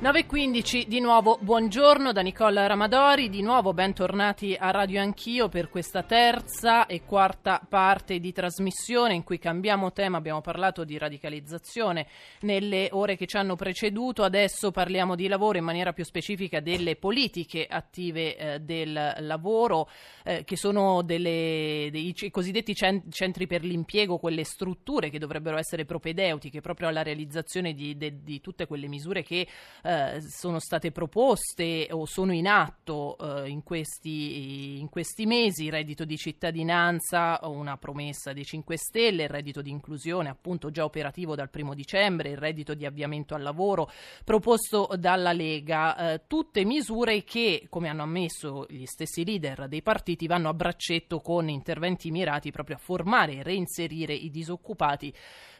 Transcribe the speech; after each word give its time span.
9.15 0.00 0.86
di 0.86 0.98
nuovo 0.98 1.36
buongiorno 1.42 2.10
da 2.12 2.22
Nicola 2.22 2.66
Ramadori, 2.66 3.28
di 3.28 3.42
nuovo 3.42 3.74
bentornati 3.74 4.56
a 4.58 4.70
Radio 4.70 5.02
Anch'io 5.02 5.50
per 5.50 5.68
questa 5.68 6.02
terza 6.04 6.86
e 6.86 7.02
quarta 7.04 7.60
parte 7.68 8.18
di 8.18 8.32
trasmissione 8.32 9.12
in 9.12 9.24
cui 9.24 9.38
cambiamo 9.38 9.92
tema, 9.92 10.16
abbiamo 10.16 10.40
parlato 10.40 10.84
di 10.84 10.96
radicalizzazione 10.96 12.06
nelle 12.40 12.88
ore 12.92 13.14
che 13.14 13.26
ci 13.26 13.36
hanno 13.36 13.56
preceduto, 13.56 14.22
adesso 14.22 14.70
parliamo 14.70 15.14
di 15.14 15.28
lavoro 15.28 15.58
in 15.58 15.64
maniera 15.64 15.92
più 15.92 16.04
specifica 16.06 16.60
delle 16.60 16.96
politiche 16.96 17.66
attive 17.68 18.36
eh, 18.36 18.60
del 18.60 19.16
lavoro 19.18 19.90
eh, 20.24 20.44
che 20.44 20.56
sono 20.56 21.02
delle, 21.02 21.90
dei 21.92 22.14
cosiddetti 22.30 22.74
centri 22.74 23.46
per 23.46 23.62
l'impiego, 23.64 24.16
quelle 24.16 24.44
strutture 24.44 25.10
che 25.10 25.18
dovrebbero 25.18 25.58
essere 25.58 25.84
propedeutiche 25.84 26.62
proprio 26.62 26.88
alla 26.88 27.02
realizzazione 27.02 27.74
di, 27.74 27.98
de, 27.98 28.22
di 28.22 28.40
tutte 28.40 28.66
quelle 28.66 28.88
misure 28.88 29.22
che 29.22 29.46
eh, 29.82 29.88
eh, 29.90 30.20
sono 30.20 30.60
state 30.60 30.92
proposte 30.92 31.88
o 31.90 32.06
sono 32.06 32.32
in 32.32 32.46
atto 32.46 33.16
eh, 33.18 33.48
in, 33.48 33.64
questi, 33.64 34.78
in, 34.78 34.88
questi, 34.88 35.26
mesi, 35.26 35.64
il 35.64 35.72
reddito 35.72 36.04
di 36.04 36.16
cittadinanza, 36.16 37.40
una 37.42 37.76
promessa 37.76 38.32
dei 38.32 38.44
5 38.44 38.76
Stelle, 38.76 39.24
il 39.24 39.28
reddito 39.28 39.62
di 39.62 39.70
inclusione 39.70 40.28
appunto 40.28 40.70
già 40.70 40.84
operativo 40.84 41.34
dal 41.34 41.50
primo 41.50 41.74
dicembre, 41.74 42.30
il 42.30 42.36
reddito 42.36 42.74
di 42.74 42.86
avviamento 42.86 43.34
al 43.34 43.42
lavoro 43.42 43.90
proposto 44.22 44.88
dalla 44.96 45.32
Lega, 45.32 46.12
eh, 46.12 46.20
tutte 46.28 46.64
misure 46.64 47.24
che, 47.24 47.66
come 47.68 47.88
hanno 47.88 48.04
ammesso 48.04 48.66
gli 48.68 48.86
stessi 48.86 49.24
leader 49.24 49.66
dei 49.66 49.82
partiti, 49.82 50.28
vanno 50.28 50.50
a 50.50 50.54
braccetto 50.54 51.18
con 51.18 51.48
interventi 51.48 52.12
mirati 52.12 52.52
proprio 52.52 52.76
a 52.76 52.80
formare 52.80 53.32
e 53.32 53.42
reinserire 53.42 54.14
i 54.14 54.30
disoccupati 54.30 55.12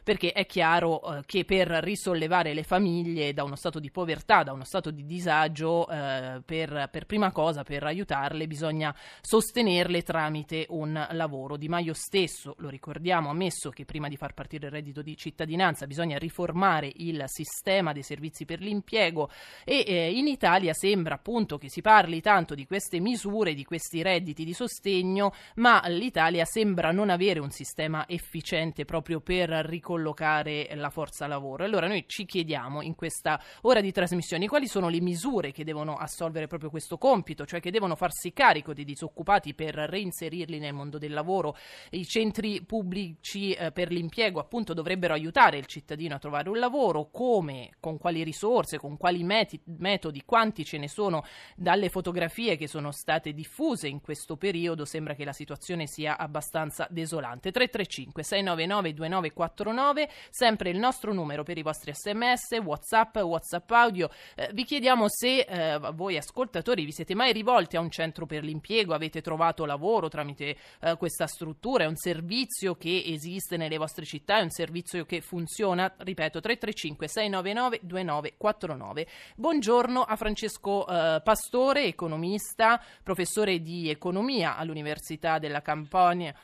perché 0.03 0.31
è 0.31 0.45
chiaro 0.45 1.17
eh, 1.17 1.21
che 1.25 1.45
per 1.45 1.67
risollevare 1.67 2.53
le 2.53 2.63
famiglie 2.63 3.33
da 3.33 3.43
uno 3.43 3.55
stato 3.55 3.79
di 3.79 3.91
povertà, 3.91 4.43
da 4.43 4.53
uno 4.53 4.63
stato 4.63 4.91
di 4.91 5.05
disagio, 5.05 5.87
eh, 5.87 6.41
per, 6.43 6.89
per, 6.91 7.05
prima 7.05 7.31
cosa, 7.31 7.63
per 7.63 7.83
aiutarle, 7.83 8.47
bisogna 8.47 8.95
sostenerle 9.21 10.01
tramite 10.01 10.65
un 10.69 11.07
lavoro. 11.11 11.57
Di 11.57 11.67
Maio 11.67 11.93
stesso, 11.93 12.55
lo 12.57 12.69
ricordiamo, 12.69 13.27
ha 13.27 13.31
ammesso 13.31 13.69
che 13.69 13.85
prima 13.85 14.07
di 14.07 14.17
far 14.17 14.33
partire 14.33 14.67
il 14.67 14.71
reddito 14.71 15.01
di 15.01 15.15
cittadinanza 15.15 15.85
bisogna 15.85 16.17
riformare 16.17 16.91
il 16.95 17.23
sistema 17.27 17.93
dei 17.93 18.03
servizi 18.03 18.45
per 18.45 18.59
l'impiego 18.59 19.29
e 19.63 19.83
eh, 19.85 20.11
in 20.11 20.27
Italia 20.27 20.73
sembra 20.73 21.15
appunto 21.15 21.57
che 21.57 21.69
si 21.69 21.81
parli 21.81 22.21
tanto 22.21 22.55
di 22.55 22.65
queste 22.65 22.99
misure, 22.99 23.53
di 23.53 23.63
questi 23.63 24.01
redditi 24.01 24.43
di 24.43 24.53
sostegno, 24.53 25.33
ma 25.55 25.81
l'Italia 25.87 26.45
sembra 26.45 26.91
non 26.91 27.09
avere 27.09 27.39
un 27.39 27.51
sistema 27.51 28.07
efficiente 28.07 28.85
proprio 28.85 29.19
per 29.19 29.49
riconoscere 29.49 29.90
collocare 29.91 30.69
la 30.75 30.89
forza 30.89 31.27
lavoro. 31.27 31.65
Allora 31.65 31.85
noi 31.85 32.05
ci 32.07 32.23
chiediamo 32.23 32.81
in 32.81 32.95
questa 32.95 33.41
ora 33.63 33.81
di 33.81 33.91
trasmissione 33.91 34.47
quali 34.47 34.67
sono 34.67 34.87
le 34.87 35.01
misure 35.01 35.51
che 35.51 35.65
devono 35.65 35.95
assolvere 35.95 36.47
proprio 36.47 36.69
questo 36.69 36.97
compito, 36.97 37.45
cioè 37.45 37.59
che 37.59 37.71
devono 37.71 37.97
farsi 37.97 38.31
carico 38.31 38.73
dei 38.73 38.85
disoccupati 38.85 39.53
per 39.53 39.75
reinserirli 39.75 40.59
nel 40.59 40.73
mondo 40.73 40.97
del 40.97 41.11
lavoro. 41.11 41.57
I 41.89 42.05
centri 42.05 42.61
pubblici 42.61 43.51
eh, 43.51 43.73
per 43.73 43.91
l'impiego 43.91 44.39
appunto 44.39 44.73
dovrebbero 44.73 45.13
aiutare 45.13 45.57
il 45.57 45.65
cittadino 45.65 46.15
a 46.15 46.19
trovare 46.19 46.47
un 46.47 46.57
lavoro, 46.57 47.09
come, 47.11 47.71
con 47.81 47.97
quali 47.97 48.23
risorse, 48.23 48.77
con 48.77 48.95
quali 48.95 49.23
meti- 49.23 49.61
metodi, 49.77 50.23
quanti 50.23 50.63
ce 50.63 50.77
ne 50.77 50.87
sono 50.87 51.25
dalle 51.53 51.89
fotografie 51.89 52.55
che 52.55 52.67
sono 52.67 52.91
state 52.91 53.33
diffuse 53.33 53.89
in 53.89 53.99
questo 53.99 54.37
periodo, 54.37 54.85
sembra 54.85 55.15
che 55.15 55.25
la 55.25 55.33
situazione 55.33 55.85
sia 55.85 56.17
abbastanza 56.17 56.87
desolante. 56.89 57.51
335 57.51 58.23
699 58.23 58.93
2949 58.93 59.80
9, 59.81 60.09
sempre 60.29 60.69
il 60.69 60.77
nostro 60.77 61.11
numero 61.11 61.43
per 61.43 61.57
i 61.57 61.63
vostri 61.63 61.91
sms, 61.93 62.59
whatsapp, 62.63 63.17
whatsapp 63.17 63.69
audio. 63.71 64.09
Eh, 64.35 64.51
vi 64.53 64.63
chiediamo 64.63 65.05
se 65.09 65.39
eh, 65.39 65.79
voi 65.93 66.17
ascoltatori 66.17 66.85
vi 66.85 66.91
siete 66.91 67.15
mai 67.15 67.33
rivolti 67.33 67.77
a 67.77 67.79
un 67.79 67.89
centro 67.89 68.27
per 68.27 68.43
l'impiego, 68.43 68.93
avete 68.93 69.21
trovato 69.21 69.65
lavoro 69.65 70.07
tramite 70.07 70.55
eh, 70.81 70.95
questa 70.97 71.25
struttura, 71.25 71.85
è 71.85 71.87
un 71.87 71.95
servizio 71.95 72.75
che 72.75 73.03
esiste 73.07 73.57
nelle 73.57 73.77
vostre 73.77 74.05
città, 74.05 74.37
è 74.37 74.41
un 74.43 74.51
servizio 74.51 75.03
che 75.05 75.21
funziona, 75.21 75.91
ripeto, 75.97 76.39
335 76.39 77.07
699 77.07 77.79
2949. 77.81 79.07
Buongiorno 79.35 80.03
a 80.03 80.15
Francesco 80.15 80.87
eh, 80.87 81.21
Pastore, 81.23 81.85
economista, 81.85 82.79
professore 83.01 83.61
di 83.61 83.89
economia 83.89 84.57
all'Università 84.57 85.39
della 85.39 85.61
Campania. 85.61 86.35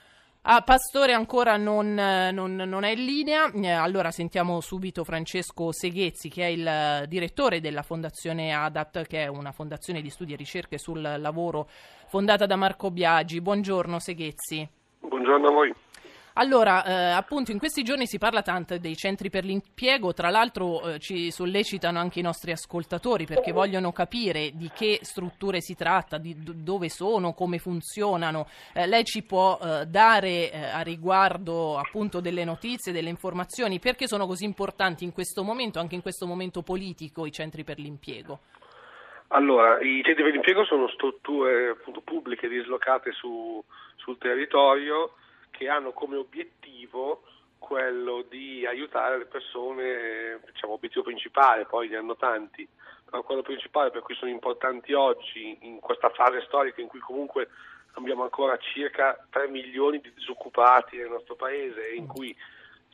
Ah, 0.49 0.61
Pastore 0.61 1.11
ancora 1.11 1.57
non, 1.57 1.93
non, 1.93 2.55
non, 2.55 2.83
è 2.85 2.91
in 2.91 3.03
linea, 3.03 3.51
eh, 3.51 3.69
allora 3.69 4.11
sentiamo 4.11 4.61
subito 4.61 5.03
Francesco 5.03 5.73
Seghezzi 5.73 6.29
che 6.29 6.43
è 6.43 6.47
il 6.47 6.65
eh, 6.65 7.05
direttore 7.09 7.59
della 7.59 7.81
Fondazione 7.81 8.53
ADAT 8.53 9.07
che 9.07 9.23
è 9.23 9.27
una 9.27 9.51
fondazione 9.51 10.01
di 10.01 10.09
studi 10.09 10.31
e 10.31 10.37
ricerche 10.37 10.77
sul 10.77 11.01
lavoro 11.01 11.67
fondata 12.07 12.45
da 12.45 12.55
Marco 12.55 12.91
Biagi. 12.91 13.41
Buongiorno 13.41 13.99
Seghezzi. 13.99 14.65
Buongiorno 15.01 15.47
a 15.47 15.51
voi. 15.51 15.75
Allora, 16.39 16.85
eh, 16.85 16.93
appunto, 17.13 17.51
in 17.51 17.57
questi 17.57 17.81
giorni 17.81 18.05
si 18.05 18.19
parla 18.19 18.43
tanto 18.43 18.77
dei 18.77 18.95
centri 18.95 19.31
per 19.31 19.43
l'impiego, 19.43 20.13
tra 20.13 20.29
l'altro 20.29 20.81
eh, 20.81 20.99
ci 20.99 21.31
sollecitano 21.31 21.97
anche 21.97 22.19
i 22.19 22.21
nostri 22.21 22.51
ascoltatori 22.51 23.25
perché 23.25 23.51
vogliono 23.51 23.91
capire 23.91 24.51
di 24.53 24.69
che 24.71 24.99
strutture 25.01 25.61
si 25.61 25.73
tratta, 25.73 26.19
di 26.19 26.35
d- 26.35 26.53
dove 26.53 26.89
sono, 26.89 27.33
come 27.33 27.57
funzionano. 27.57 28.45
Eh, 28.73 28.85
lei 28.85 29.03
ci 29.03 29.23
può 29.23 29.57
eh, 29.59 29.87
dare 29.87 30.51
eh, 30.51 30.63
a 30.63 30.81
riguardo 30.81 31.75
appunto 31.75 32.19
delle 32.19 32.43
notizie, 32.43 32.91
delle 32.91 33.09
informazioni, 33.09 33.79
perché 33.79 34.05
sono 34.05 34.27
così 34.27 34.45
importanti 34.45 35.03
in 35.03 35.13
questo 35.13 35.41
momento, 35.41 35.79
anche 35.79 35.95
in 35.95 36.03
questo 36.03 36.27
momento 36.27 36.61
politico, 36.61 37.25
i 37.25 37.31
centri 37.31 37.63
per 37.63 37.79
l'impiego? 37.79 38.41
Allora, 39.29 39.81
i 39.81 40.03
centri 40.03 40.21
per 40.21 40.33
l'impiego 40.33 40.63
sono 40.65 40.87
strutture 40.89 41.69
appunto, 41.69 42.01
pubbliche 42.01 42.47
dislocate 42.47 43.11
su, 43.13 43.59
sul 43.95 44.19
territorio 44.19 45.13
che 45.51 45.69
hanno 45.69 45.91
come 45.91 46.15
obiettivo 46.15 47.23
quello 47.57 48.23
di 48.29 48.65
aiutare 48.65 49.17
le 49.17 49.25
persone, 49.25 50.39
diciamo 50.45 50.73
obiettivo 50.73 51.03
principale, 51.03 51.65
poi 51.65 51.89
ne 51.89 51.97
hanno 51.97 52.15
tanti, 52.15 52.67
ma 53.11 53.21
quello 53.21 53.41
principale 53.41 53.89
per 53.89 54.01
cui 54.01 54.15
sono 54.15 54.31
importanti 54.31 54.93
oggi 54.93 55.57
in 55.61 55.79
questa 55.79 56.09
fase 56.09 56.41
storica 56.41 56.81
in 56.81 56.87
cui 56.87 56.99
comunque 56.99 57.49
abbiamo 57.93 58.23
ancora 58.23 58.57
circa 58.57 59.25
3 59.29 59.47
milioni 59.47 59.99
di 59.99 60.13
disoccupati 60.13 60.97
nel 60.97 61.09
nostro 61.09 61.35
paese 61.35 61.89
e 61.89 61.95
in 61.95 62.07
cui 62.07 62.35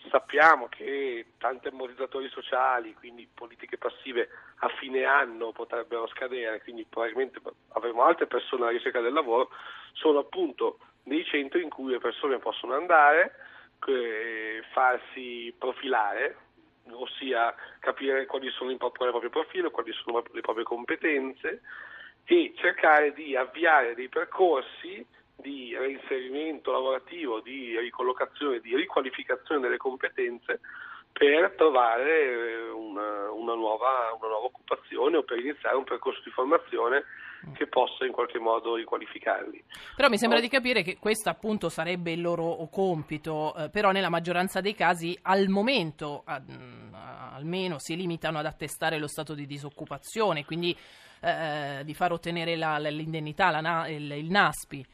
sappiamo 0.10 0.68
che 0.68 1.26
tanti 1.38 1.68
ammortizzatori 1.68 2.30
sociali, 2.30 2.94
quindi 2.94 3.28
politiche 3.34 3.78
passive 3.78 4.30
a 4.60 4.70
fine 4.80 5.04
anno 5.04 5.52
potrebbero 5.52 6.08
scadere, 6.08 6.62
quindi 6.62 6.86
probabilmente 6.90 7.40
avremo 7.70 8.04
altre 8.04 8.28
persone 8.28 8.64
alla 8.64 8.72
ricerca 8.72 9.02
del 9.02 9.14
lavoro, 9.14 9.50
sono 9.94 10.20
appunto 10.20 10.80
dei 11.04 11.24
centri 11.26 11.62
in 11.62 11.70
cui 11.70 11.92
le 11.92 12.00
persone 12.00 12.38
possono 12.40 12.76
andare, 12.76 13.36
eh, 13.88 14.64
farsi 14.72 15.54
profilare, 15.58 16.38
ossia 16.92 17.54
capire 17.80 18.26
quali 18.26 18.50
sono 18.52 18.72
il 18.72 18.78
proprio, 18.78 19.10
proprio 19.10 19.30
profilo, 19.30 19.72
quali 19.72 19.92
sono 19.94 20.24
le 20.32 20.42
proprie 20.42 20.66
competenze 20.66 21.62
e 22.26 22.54
cercare 22.56 23.14
di 23.14 23.36
avviare 23.36 23.96
dei 23.96 24.10
percorsi 24.10 25.06
di 25.36 25.76
reinserimento 25.76 26.72
lavorativo, 26.72 27.42
di 27.42 27.78
ricollocazione, 27.80 28.60
di 28.60 28.76
riqualificazione 28.76 29.62
delle 29.62 29.78
competenze 29.78 30.60
per 31.14 31.54
trovare 31.56 32.10
eh, 32.10 32.70
una, 32.70 33.32
una, 33.32 33.54
nuova, 33.54 34.12
una 34.18 34.28
nuova 34.28 34.46
occupazione 34.46 35.18
o 35.18 35.24
per 35.24 35.38
iniziare 35.40 35.76
un 35.76 35.84
percorso 35.84 36.22
di 36.24 36.32
formazione 36.32 37.04
che 37.54 37.68
possa 37.68 38.06
in 38.06 38.14
qualche 38.14 38.40
modo 38.40 38.76
riqualificarli. 38.76 39.64
Però 39.96 40.08
mi 40.08 40.18
sembra 40.18 40.40
no? 40.40 40.44
di 40.44 40.50
capire 40.50 40.82
che 40.82 40.98
questo 40.98 41.30
appunto 41.30 41.70
sarebbe 41.70 42.12
il 42.12 42.22
loro 42.22 42.68
compito, 42.72 43.54
eh, 43.56 43.70
però 43.70 43.92
nella 43.92 44.10
maggioranza 44.10 44.62
dei 44.62 44.74
casi 44.74 45.18
al 45.24 45.50
momento 45.50 46.24
a, 46.26 46.42
a, 46.92 47.34
almeno 47.34 47.80
si 47.80 47.96
limitano 47.96 48.40
ad 48.40 48.46
attestare 48.46 48.98
lo 48.98 49.08
stato 49.08 49.34
di 49.34 49.46
disoccupazione, 49.46 50.46
quindi 50.46 50.76
eh, 51.22 51.82
di 51.84 51.94
far 51.94 52.14
ottenere 52.14 52.56
la, 52.56 52.78
l'indennità, 52.78 53.50
la, 53.50 53.88
il, 53.88 54.10
il 54.12 54.30
NASPI. 54.30 54.86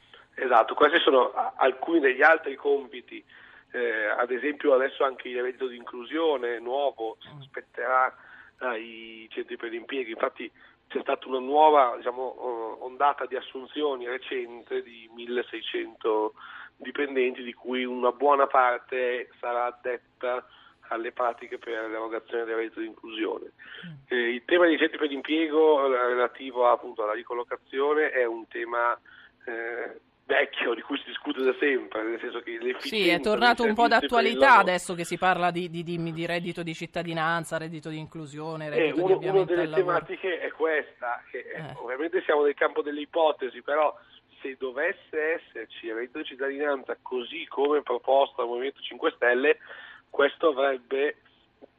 Esatto, 0.41 0.73
questi 0.73 0.99
sono 0.99 1.33
alcuni 1.57 1.99
degli 1.99 2.21
altri 2.21 2.55
compiti, 2.55 3.23
eh, 3.71 4.05
ad 4.05 4.31
esempio 4.31 4.73
adesso 4.73 5.03
anche 5.03 5.27
il 5.27 5.41
reddito 5.41 5.67
di 5.67 5.75
inclusione 5.75 6.59
nuovo 6.59 7.17
mm. 7.17 7.41
spetterà 7.41 8.15
ai 8.59 9.27
centri 9.31 9.57
per 9.57 9.69
l'impiego, 9.69 10.09
infatti 10.09 10.49
c'è 10.87 11.01
stata 11.01 11.27
una 11.27 11.39
nuova 11.39 11.93
diciamo, 11.97 12.83
ondata 12.83 13.25
di 13.25 13.35
assunzioni 13.35 14.07
recente 14.07 14.81
di 14.81 15.09
1600 15.13 16.33
dipendenti, 16.77 17.43
di 17.43 17.53
cui 17.53 17.83
una 17.83 18.11
buona 18.11 18.47
parte 18.47 19.29
sarà 19.39 19.65
addetta 19.65 20.47
alle 20.87 21.11
pratiche 21.11 21.59
per 21.59 21.89
l'erogazione 21.89 22.45
del 22.45 22.55
reddito 22.55 22.79
di 22.79 22.87
inclusione. 22.87 23.51
Mm. 23.85 23.91
Eh, 24.07 24.33
il 24.33 24.45
tema 24.45 24.65
dei 24.65 24.77
centri 24.77 24.97
per 24.97 25.09
l'impiego 25.09 25.87
relativo 25.87 26.67
appunto 26.67 27.03
alla 27.03 27.13
ricollocazione 27.13 28.09
è 28.09 28.25
un 28.25 28.47
tema 28.47 28.97
eh, 29.45 29.99
vecchio 30.29 30.75
di 30.75 30.81
cui 30.81 30.95
si 30.99 31.05
discute 31.07 31.41
da 31.41 31.55
sempre, 31.59 32.03
nel 32.03 32.19
senso 32.19 32.39
che 32.41 32.59
Sì, 32.77 33.09
è 33.09 33.19
tornato 33.19 33.63
un 33.63 33.73
po' 33.73 33.87
d'attualità 33.87 34.57
adesso 34.57 34.93
che 34.93 35.03
si 35.03 35.17
parla 35.17 35.49
di, 35.49 35.71
di, 35.71 35.83
di, 35.83 36.13
di, 36.13 36.25
reddito 36.27 36.61
di 36.61 36.75
cittadinanza, 36.75 37.57
reddito 37.57 37.89
di 37.89 37.97
inclusione, 37.97 38.67
eh, 38.67 38.69
reddito 38.69 38.99
eh, 38.99 39.01
uno, 39.01 39.17
di 39.17 39.27
Una 39.27 39.43
delle 39.43 39.69
tematiche 39.69 40.39
è 40.39 40.51
questa, 40.51 41.23
che 41.31 41.39
eh. 41.39 41.73
ovviamente 41.81 42.21
siamo 42.25 42.43
nel 42.43 42.53
campo 42.53 42.83
delle 42.83 43.01
ipotesi, 43.01 43.63
però 43.63 43.97
se 44.41 44.55
dovesse 44.57 45.41
esserci 45.41 45.87
il 45.87 45.95
reddito 45.95 46.19
di 46.19 46.25
cittadinanza 46.25 46.95
così 47.01 47.47
come 47.47 47.81
proposto 47.81 48.35
dal 48.37 48.47
Movimento 48.47 48.81
5 48.81 49.11
Stelle, 49.15 49.57
questo 50.11 50.49
avrebbe 50.49 51.17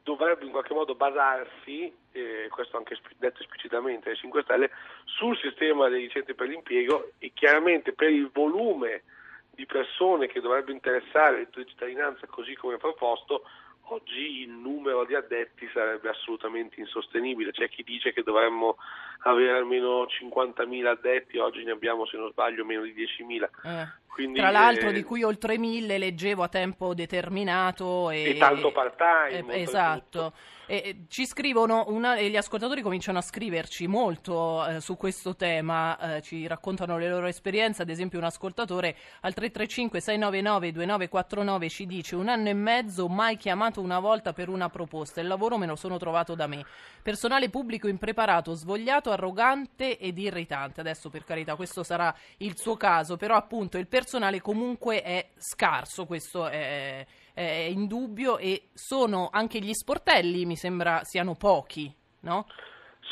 dovrebbe 0.03 0.45
in 0.45 0.51
qualche 0.51 0.73
modo 0.73 0.95
basarsi, 0.95 1.93
eh, 2.11 2.47
questo 2.49 2.77
anche 2.77 2.97
detto 3.17 3.41
esplicitamente 3.41 4.09
dai 4.09 4.17
5 4.17 4.43
Stelle, 4.43 4.71
sul 5.05 5.37
sistema 5.37 5.89
dei 5.89 6.09
centri 6.09 6.33
per 6.33 6.47
l'impiego 6.47 7.11
e 7.19 7.31
chiaramente 7.33 7.93
per 7.93 8.09
il 8.09 8.29
volume 8.31 9.03
di 9.51 9.65
persone 9.65 10.27
che 10.27 10.41
dovrebbe 10.41 10.71
interessare 10.71 11.41
il 11.41 11.47
di 11.53 11.65
cittadinanza 11.65 12.25
così 12.27 12.55
come 12.55 12.77
proposto, 12.77 13.43
oggi 13.91 14.41
il 14.41 14.49
numero 14.49 15.05
di 15.05 15.15
addetti 15.15 15.69
sarebbe 15.73 16.09
assolutamente 16.09 16.79
insostenibile. 16.79 17.51
C'è 17.51 17.69
chi 17.69 17.83
dice 17.83 18.13
che 18.13 18.23
dovremmo 18.23 18.77
avere 19.19 19.57
almeno 19.57 20.03
50.000 20.03 20.85
addetti, 20.85 21.37
oggi 21.37 21.63
ne 21.63 21.71
abbiamo 21.71 22.05
se 22.05 22.17
non 22.17 22.31
sbaglio 22.31 22.65
meno 22.65 22.83
di 22.83 22.93
10.000. 22.93 23.49
Eh. 23.63 24.00
Quindi, 24.11 24.39
Tra 24.39 24.51
l'altro 24.51 24.89
eh, 24.89 24.93
di 24.93 25.03
cui 25.03 25.23
oltre 25.23 25.55
1.000 25.55 25.97
leggevo 25.97 26.43
a 26.43 26.49
tempo 26.49 26.93
determinato 26.93 28.09
e, 28.09 28.31
e 28.31 28.37
tanto 28.37 28.73
part-time. 28.73 29.53
Eh, 29.53 29.61
esatto. 29.61 30.33
E, 30.67 31.05
ci 31.07 31.25
scrivono, 31.25 31.85
una, 31.87 32.15
e 32.15 32.29
gli 32.29 32.35
ascoltatori 32.35 32.81
cominciano 32.81 33.19
a 33.19 33.21
scriverci 33.21 33.87
molto 33.87 34.65
eh, 34.65 34.81
su 34.81 34.97
questo 34.97 35.35
tema, 35.35 36.17
eh, 36.17 36.21
ci 36.21 36.45
raccontano 36.47 36.97
le 36.97 37.09
loro 37.09 37.27
esperienze, 37.27 37.81
ad 37.81 37.89
esempio 37.89 38.19
un 38.19 38.25
ascoltatore 38.25 38.95
al 39.21 39.33
335-699-2949 39.35 41.67
ci 41.67 41.85
dice 41.85 42.15
un 42.15 42.29
anno 42.29 42.47
e 42.47 42.53
mezzo 42.53 43.09
mai 43.09 43.35
chiamato 43.35 43.81
una 43.81 43.99
volta 43.99 44.31
per 44.31 44.47
una 44.47 44.69
proposta, 44.69 45.19
il 45.19 45.27
lavoro 45.27 45.57
me 45.57 45.65
lo 45.65 45.75
sono 45.75 45.97
trovato 45.97 46.35
da 46.35 46.47
me, 46.47 46.63
personale 47.01 47.49
pubblico 47.49 47.89
impreparato, 47.89 48.53
svogliato, 48.53 49.11
arrogante 49.11 49.97
ed 49.97 50.17
irritante, 50.17 50.79
adesso 50.79 51.09
per 51.09 51.25
carità 51.25 51.55
questo 51.55 51.83
sarà 51.83 52.15
il 52.37 52.57
suo 52.57 52.77
caso, 52.77 53.17
però 53.17 53.35
appunto 53.35 53.77
il 53.77 53.87
personale 53.87 53.99
comunque 54.41 55.01
è 55.01 55.29
scarso, 55.37 56.05
questo 56.05 56.47
è 56.47 57.05
è 57.33 57.67
indubbio 57.69 58.37
e 58.37 58.69
sono 58.73 59.29
anche 59.31 59.59
gli 59.59 59.73
sportelli, 59.73 60.45
mi 60.45 60.55
sembra 60.55 61.03
siano 61.03 61.35
pochi, 61.35 61.93
no? 62.21 62.47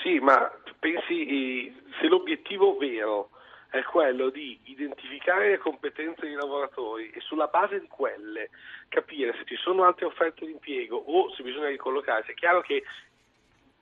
Sì, 0.01 0.19
ma 0.19 0.51
pensi 0.79 1.73
se 1.99 2.07
l'obiettivo 2.07 2.77
vero 2.77 3.31
è 3.69 3.81
quello 3.83 4.29
di 4.29 4.59
identificare 4.63 5.49
le 5.49 5.57
competenze 5.57 6.25
dei 6.25 6.33
lavoratori 6.33 7.11
e 7.11 7.19
sulla 7.19 7.47
base 7.47 7.79
di 7.79 7.87
quelle 7.87 8.49
capire 8.87 9.33
se 9.37 9.45
ci 9.45 9.55
sono 9.55 9.83
altre 9.83 10.05
offerte 10.05 10.45
di 10.45 10.51
impiego 10.51 10.97
o 10.97 11.33
se 11.35 11.43
bisogna 11.43 11.67
ricollocarsi, 11.67 12.31
è 12.31 12.33
chiaro 12.33 12.61
che 12.61 12.83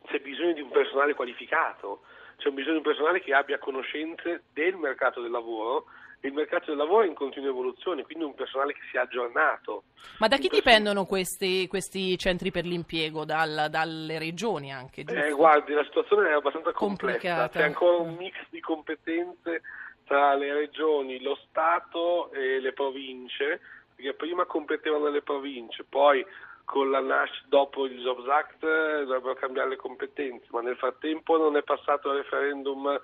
c'è 0.06 0.20
bisogno 0.20 0.54
di 0.54 0.62
un 0.62 0.70
personale 0.70 1.14
qualificato, 1.14 2.02
c'è 2.38 2.50
bisogno 2.50 2.74
di 2.74 2.78
un 2.78 2.94
personale 2.94 3.22
che 3.22 3.34
abbia 3.34 3.58
conoscenze 3.58 4.44
del 4.54 4.76
mercato 4.76 5.22
del 5.22 5.32
lavoro 5.32 5.86
il 6.22 6.34
mercato 6.34 6.66
del 6.68 6.78
lavoro 6.78 7.04
è 7.04 7.08
in 7.08 7.14
continua 7.14 7.50
evoluzione, 7.50 8.04
quindi 8.04 8.24
un 8.24 8.34
personale 8.34 8.74
che 8.74 8.80
sia 8.90 9.02
aggiornato. 9.02 9.84
Ma 10.18 10.28
da 10.28 10.38
chi 10.38 10.48
dipendono 10.48 11.06
questi, 11.06 11.68
questi, 11.68 12.18
centri 12.18 12.50
per 12.50 12.66
l'impiego? 12.66 13.24
Dal, 13.24 13.68
dalle 13.70 14.18
regioni 14.18 14.74
anche? 14.74 15.04
Eh, 15.08 15.32
guardi, 15.32 15.74
la 15.74 15.84
situazione 15.84 16.30
è 16.30 16.34
abbastanza 16.34 16.72
complessa, 16.72 17.50
c'è 17.50 17.64
ancora 17.64 17.98
un 17.98 18.16
mix 18.16 18.36
di 18.50 18.60
competenze 18.60 19.62
tra 20.06 20.34
le 20.34 20.54
regioni, 20.54 21.22
lo 21.22 21.38
Stato 21.48 22.32
e 22.32 22.60
le 22.60 22.74
province, 22.74 23.62
perché 23.96 24.14
prima 24.14 24.46
competevano 24.46 25.10
le 25.10 25.22
province, 25.22 25.86
poi 25.88 26.26
con 26.68 26.92
la 26.92 27.00
NASH 27.00 27.46
dopo 27.46 27.86
il 27.86 27.98
Jobs 28.02 28.28
Act 28.28 28.60
dovrebbero 28.60 29.36
cambiare 29.36 29.70
le 29.70 29.76
competenze, 29.78 30.48
ma 30.50 30.60
nel 30.60 30.76
frattempo 30.76 31.38
non 31.38 31.56
è 31.56 31.64
passato 31.64 32.10
il 32.10 32.18
referendum 32.18 33.00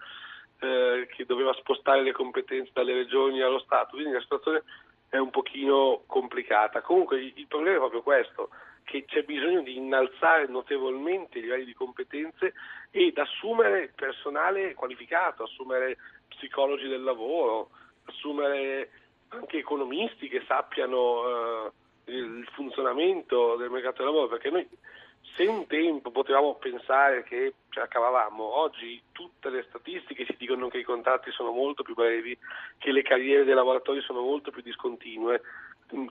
eh, 0.59 1.07
che 1.09 1.25
doveva 1.25 1.53
spostare 1.53 2.03
le 2.03 2.11
competenze 2.11 2.71
dalle 2.73 2.93
regioni 2.93 3.41
allo 3.41 3.59
Stato, 3.59 3.91
quindi 3.91 4.11
la 4.11 4.19
situazione 4.19 4.63
è 5.07 5.15
un 5.15 5.29
pochino 5.29 6.03
complicata. 6.07 6.81
Comunque 6.81 7.21
il, 7.21 7.31
il 7.35 7.47
problema 7.47 7.77
è 7.77 7.79
proprio 7.79 8.01
questo, 8.01 8.49
che 8.83 9.05
c'è 9.05 9.23
bisogno 9.23 9.61
di 9.61 9.77
innalzare 9.77 10.45
notevolmente 10.47 11.37
i 11.37 11.43
livelli 11.43 11.63
di 11.63 11.73
competenze 11.73 12.53
ed 12.91 13.17
assumere 13.17 13.93
personale 13.95 14.73
qualificato, 14.73 15.43
assumere 15.43 15.97
psicologi 16.27 16.89
del 16.89 17.01
lavoro, 17.03 17.69
assumere 18.07 18.89
anche 19.29 19.57
economisti 19.57 20.27
che 20.27 20.43
sappiano 20.45 21.67
eh, 21.67 21.71
il 22.05 22.47
funzionamento 22.53 23.55
del 23.55 23.69
mercato 23.69 24.03
del 24.03 24.07
lavoro, 24.07 24.27
perché 24.27 24.49
noi 24.49 24.67
se 25.35 25.45
un 25.45 25.65
tempo 25.67 26.11
potevamo 26.11 26.55
pensare 26.55 27.23
che 27.23 27.53
ce 27.69 27.79
la 27.79 27.87
cavavamo, 27.87 28.43
oggi 28.43 29.01
tutte 29.11 29.49
le 29.49 29.65
statistiche 29.67 30.25
ci 30.25 30.35
dicono 30.37 30.67
che 30.67 30.79
i 30.79 30.83
contratti 30.83 31.31
sono 31.31 31.51
molto 31.51 31.81
più 31.81 31.95
brevi, 31.95 32.37
che 32.77 32.91
le 32.91 33.01
carriere 33.01 33.43
dei 33.43 33.55
lavoratori 33.55 34.01
sono 34.01 34.21
molto 34.21 34.51
più 34.51 34.61
discontinue, 34.61 35.41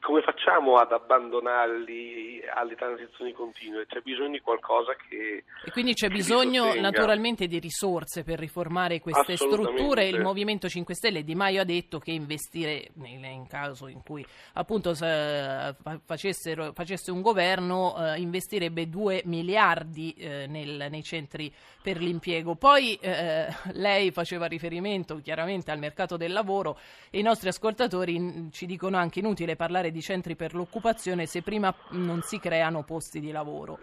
come 0.01 0.23
facciamo 0.23 0.77
ad 0.77 0.93
abbandonarli 0.93 2.41
alle 2.55 2.77
transizioni 2.77 3.33
continue? 3.33 3.85
C'è 3.87 4.01
bisogno 4.01 4.31
di 4.31 4.41
qualcosa 4.41 4.95
che... 5.09 5.45
E 5.65 5.71
quindi 5.73 5.95
c'è 5.95 6.09
bisogno 6.09 6.75
naturalmente 6.75 7.49
di 7.49 7.59
risorse 7.59 8.23
per 8.23 8.39
riformare 8.39 9.01
queste 9.01 9.37
strutture. 9.37 10.07
Il 10.07 10.21
Movimento 10.21 10.69
5 10.69 10.95
Stelle 10.95 11.25
Di 11.25 11.35
Maio 11.35 11.63
ha 11.63 11.65
detto 11.65 11.99
che 11.99 12.13
investire, 12.13 12.91
in 13.03 13.47
caso 13.49 13.89
in 13.89 14.03
cui 14.05 14.25
appunto 14.55 14.95
facesse 14.95 17.11
un 17.11 17.21
governo, 17.21 17.97
eh, 17.97 18.21
investirebbe 18.21 18.89
2 18.89 19.23
miliardi 19.25 20.13
eh, 20.13 20.47
nel, 20.47 20.87
nei 20.91 21.03
centri 21.03 21.53
per 21.83 21.99
l'impiego. 21.99 22.55
Poi 22.55 22.95
eh, 23.01 23.49
lei 23.73 24.13
faceva 24.13 24.47
riferimento 24.47 25.21
chiaramente 25.21 25.73
al 25.73 25.79
mercato 25.79 26.17
del 26.17 26.33
lavoro 26.33 26.79
e 27.11 27.19
i 27.19 27.23
nostri 27.23 27.49
ascoltatori 27.49 28.19
mm, 28.19 28.49
ci 28.51 28.67
dicono 28.67 28.97
anche 28.97 29.19
inutile 29.19 29.57
parlare 29.57 29.71
parlare 29.73 29.91
di 29.91 30.03
centri 30.03 30.37
per 30.37 30.53
l'occupazione 30.53 31.25
se 31.25 31.41
prima 31.41 31.75
non 31.93 32.21
si 32.21 32.39
creano 32.39 32.85
posti 32.85 33.21
di 33.21 33.33
lavoro. 33.33 33.79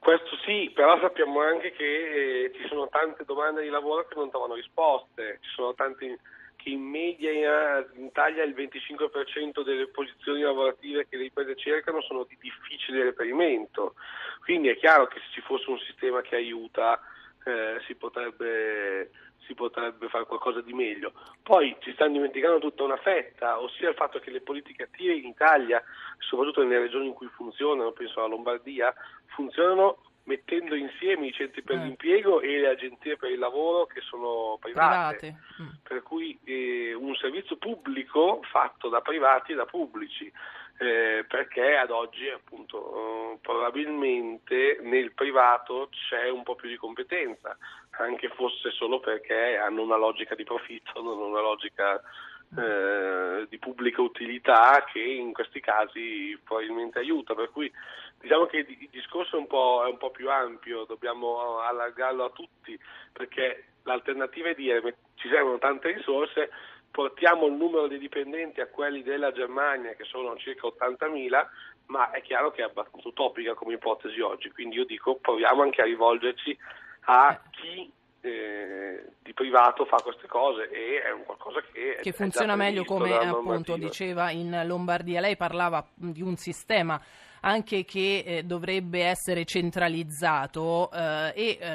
Questo 0.00 0.36
sì, 0.44 0.72
però 0.74 0.98
sappiamo 0.98 1.40
anche 1.40 1.70
che 1.70 1.84
eh, 1.84 2.52
ci 2.56 2.66
sono 2.66 2.88
tante 2.88 3.24
domande 3.24 3.62
di 3.62 3.68
lavoro 3.68 4.04
che 4.08 4.14
non 4.16 4.30
trovano 4.30 4.54
risposte, 4.54 5.38
ci 5.42 5.50
sono 5.54 5.74
tanti 5.74 6.18
che 6.56 6.70
in 6.70 6.82
media 6.82 7.30
in, 7.94 8.06
Italia 8.06 8.42
il 8.42 8.54
25% 8.54 9.62
delle 9.62 9.86
posizioni 9.88 10.40
lavorative 10.40 11.06
che 11.08 11.16
le 11.16 11.24
imprese 11.24 11.54
cercano 11.54 12.02
sono 12.02 12.26
di 12.28 12.36
difficile 12.40 13.04
reperimento, 13.04 13.94
quindi 14.42 14.68
è 14.68 14.76
chiaro 14.76 15.06
che 15.06 15.20
se 15.20 15.26
ci 15.34 15.40
fosse 15.42 15.70
un 15.70 15.78
sistema 15.78 16.20
che 16.22 16.34
aiuta 16.34 17.00
eh, 17.44 17.80
si 17.86 17.94
potrebbe 17.94 19.10
si 19.50 19.54
potrebbe 19.54 20.08
fare 20.08 20.24
qualcosa 20.26 20.60
di 20.60 20.72
meglio. 20.72 21.12
Poi 21.42 21.76
ci 21.80 21.92
stanno 21.92 22.12
dimenticando 22.12 22.60
tutta 22.60 22.84
una 22.84 22.96
fetta, 22.96 23.60
ossia 23.60 23.88
il 23.88 23.96
fatto 23.96 24.20
che 24.20 24.30
le 24.30 24.40
politiche 24.40 24.84
attive 24.84 25.14
in 25.14 25.26
Italia, 25.26 25.82
soprattutto 26.18 26.62
nelle 26.62 26.82
regioni 26.82 27.08
in 27.08 27.14
cui 27.14 27.26
funzionano, 27.34 27.90
penso 27.90 28.20
alla 28.20 28.28
Lombardia, 28.28 28.94
funzionano 29.26 30.02
mettendo 30.24 30.76
insieme 30.76 31.26
i 31.26 31.32
centri 31.32 31.62
per 31.62 31.76
eh. 31.76 31.82
l'impiego 31.82 32.40
e 32.40 32.60
le 32.60 32.68
agenzie 32.68 33.16
per 33.16 33.30
il 33.30 33.38
lavoro 33.38 33.86
che 33.86 34.00
sono 34.02 34.56
private. 34.60 35.16
private. 35.16 35.62
Mm. 35.62 35.68
Per 35.82 36.02
cui 36.02 36.38
eh, 36.44 36.94
un 36.94 37.14
servizio 37.16 37.56
pubblico 37.56 38.40
fatto 38.52 38.88
da 38.88 39.00
privati 39.00 39.52
e 39.52 39.56
da 39.56 39.64
pubblici 39.64 40.30
eh, 40.80 41.26
perché 41.28 41.76
ad 41.76 41.90
oggi 41.90 42.26
appunto 42.28 43.38
probabilmente 43.42 44.78
nel 44.82 45.12
privato 45.12 45.90
c'è 45.90 46.30
un 46.30 46.42
po' 46.42 46.54
più 46.54 46.70
di 46.70 46.76
competenza, 46.76 47.56
anche 47.98 48.28
fosse 48.28 48.70
solo 48.70 49.00
perché 49.00 49.56
hanno 49.56 49.82
una 49.82 49.96
logica 49.96 50.34
di 50.34 50.44
profitto, 50.44 51.02
non 51.02 51.18
una 51.18 51.40
logica 51.40 52.00
eh, 52.56 53.46
di 53.48 53.58
pubblica 53.58 54.02
utilità 54.02 54.84
che 54.90 55.00
in 55.00 55.32
questi 55.32 55.60
casi 55.60 56.38
probabilmente 56.42 56.98
aiuta. 56.98 57.34
Per 57.34 57.50
cui 57.50 57.70
diciamo 58.20 58.46
che 58.46 58.58
il 58.58 58.88
discorso 58.90 59.36
è 59.36 59.38
un 59.38 59.46
po', 59.46 59.84
è 59.86 59.90
un 59.90 59.98
po 59.98 60.10
più 60.10 60.30
ampio, 60.30 60.84
dobbiamo 60.84 61.60
allargarlo 61.60 62.24
a 62.24 62.30
tutti, 62.30 62.78
perché 63.12 63.64
l'alternativa 63.84 64.48
è 64.48 64.54
dire 64.54 64.96
ci 65.14 65.28
servono 65.28 65.58
tante 65.58 65.92
risorse, 65.92 66.50
portiamo 66.90 67.46
il 67.46 67.52
numero 67.52 67.86
di 67.86 67.98
dipendenti 67.98 68.60
a 68.60 68.66
quelli 68.66 69.02
della 69.02 69.32
Germania, 69.32 69.94
che 69.94 70.04
sono 70.04 70.36
circa 70.36 70.66
80.000, 70.66 71.46
ma 71.86 72.10
è 72.10 72.20
chiaro 72.22 72.50
che 72.50 72.62
è 72.62 72.64
abbastanza 72.64 73.08
utopica 73.08 73.54
come 73.54 73.74
ipotesi 73.74 74.20
oggi, 74.20 74.50
quindi 74.50 74.76
io 74.76 74.84
dico 74.84 75.16
proviamo 75.16 75.62
anche 75.62 75.82
a 75.82 75.84
rivolgerci 75.84 76.56
a 77.10 77.40
chi 77.50 77.92
eh, 78.20 79.04
di 79.20 79.32
privato 79.32 79.84
fa 79.84 79.96
queste 79.96 80.28
cose 80.28 80.70
e 80.70 81.02
è 81.02 81.10
un 81.10 81.24
qualcosa 81.24 81.60
che, 81.72 81.98
che 82.00 82.12
funziona 82.12 82.54
meglio 82.54 82.84
come 82.84 83.18
appunto 83.18 83.76
diceva 83.76 84.30
in 84.30 84.62
Lombardia. 84.64 85.20
Lei 85.20 85.36
parlava 85.36 85.84
di 85.92 86.22
un 86.22 86.36
sistema 86.36 87.00
anche 87.40 87.84
che 87.84 88.22
eh, 88.24 88.42
dovrebbe 88.42 89.04
essere 89.04 89.44
centralizzato 89.44 90.90
eh, 90.90 91.32
e 91.34 91.58
eh, 91.60 91.66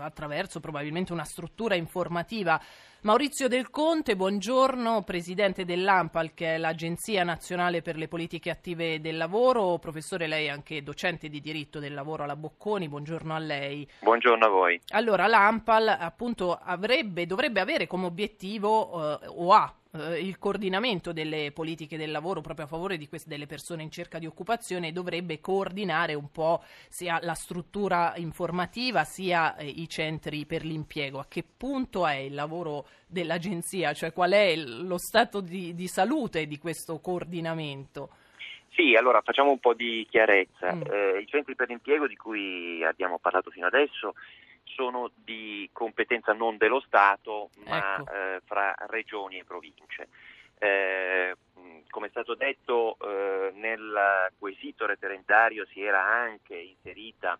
attraverso 0.00 0.60
probabilmente 0.60 1.12
una 1.12 1.24
struttura 1.24 1.74
informativa 1.74 2.60
Maurizio 3.02 3.48
Del 3.48 3.70
Conte, 3.70 4.14
buongiorno, 4.14 5.04
presidente 5.04 5.64
dell'AMPAL, 5.64 6.34
che 6.34 6.56
è 6.56 6.58
l'Agenzia 6.58 7.24
Nazionale 7.24 7.80
per 7.80 7.96
le 7.96 8.08
Politiche 8.08 8.50
Attive 8.50 9.00
del 9.00 9.16
Lavoro. 9.16 9.78
Professore, 9.78 10.26
lei 10.26 10.44
è 10.44 10.50
anche 10.50 10.82
docente 10.82 11.30
di 11.30 11.40
diritto 11.40 11.78
del 11.78 11.94
lavoro 11.94 12.24
alla 12.24 12.36
Bocconi, 12.36 12.90
buongiorno 12.90 13.34
a 13.34 13.38
lei. 13.38 13.88
Buongiorno 14.00 14.44
a 14.44 14.48
voi. 14.50 14.78
Allora, 14.88 15.26
l'AMPAL 15.26 15.88
appunto 15.88 16.58
avrebbe, 16.62 17.24
dovrebbe 17.24 17.60
avere 17.60 17.86
come 17.86 18.04
obiettivo, 18.04 19.18
eh, 19.18 19.28
o 19.28 19.54
ha 19.54 19.74
eh, 19.92 20.20
il 20.20 20.38
coordinamento 20.38 21.12
delle 21.12 21.50
politiche 21.52 21.96
del 21.96 22.10
lavoro 22.10 22.40
proprio 22.40 22.66
a 22.66 22.68
favore 22.68 22.98
queste, 23.08 23.28
delle 23.28 23.46
persone 23.46 23.82
in 23.82 23.90
cerca 23.90 24.18
di 24.18 24.26
occupazione 24.26 24.92
dovrebbe 24.92 25.40
coordinare 25.40 26.14
un 26.14 26.30
po' 26.30 26.62
sia 26.88 27.18
la 27.22 27.34
struttura 27.34 28.12
informativa 28.16 29.04
sia 29.04 29.56
eh, 29.56 29.66
i 29.66 29.88
centri 29.88 30.46
per 30.46 30.64
l'impiego. 30.64 31.18
A 31.18 31.26
che 31.26 31.44
punto 31.44 32.06
è 32.06 32.16
il 32.16 32.34
lavoro 32.34 32.86
dell'agenzia? 33.06 33.92
Cioè 33.92 34.12
qual 34.12 34.32
è 34.32 34.54
lo 34.56 34.98
stato 34.98 35.40
di, 35.40 35.74
di 35.74 35.88
salute 35.88 36.46
di 36.46 36.58
questo 36.58 37.00
coordinamento? 37.00 38.10
Sì, 38.72 38.94
allora 38.94 39.20
facciamo 39.20 39.50
un 39.50 39.58
po' 39.58 39.74
di 39.74 40.06
chiarezza. 40.08 40.74
Mm. 40.74 40.82
Eh, 40.82 41.18
I 41.20 41.26
centri 41.26 41.54
per 41.54 41.68
l'impiego 41.68 42.06
di 42.06 42.16
cui 42.16 42.82
abbiamo 42.84 43.18
parlato 43.18 43.50
fino 43.50 43.66
adesso 43.66 44.14
sono 44.74 45.10
di 45.14 45.68
competenza 45.72 46.32
non 46.32 46.56
dello 46.56 46.80
Stato, 46.80 47.50
ma 47.66 47.96
ecco. 47.96 48.12
eh, 48.12 48.40
fra 48.44 48.74
regioni 48.88 49.38
e 49.38 49.44
province. 49.44 50.08
Eh, 50.58 51.34
come 51.88 52.06
è 52.06 52.10
stato 52.10 52.34
detto, 52.34 52.96
eh, 53.00 53.52
nel 53.54 54.32
quesito 54.38 54.86
referendario 54.86 55.66
si 55.66 55.82
era 55.82 56.02
anche 56.04 56.54
inserita 56.54 57.38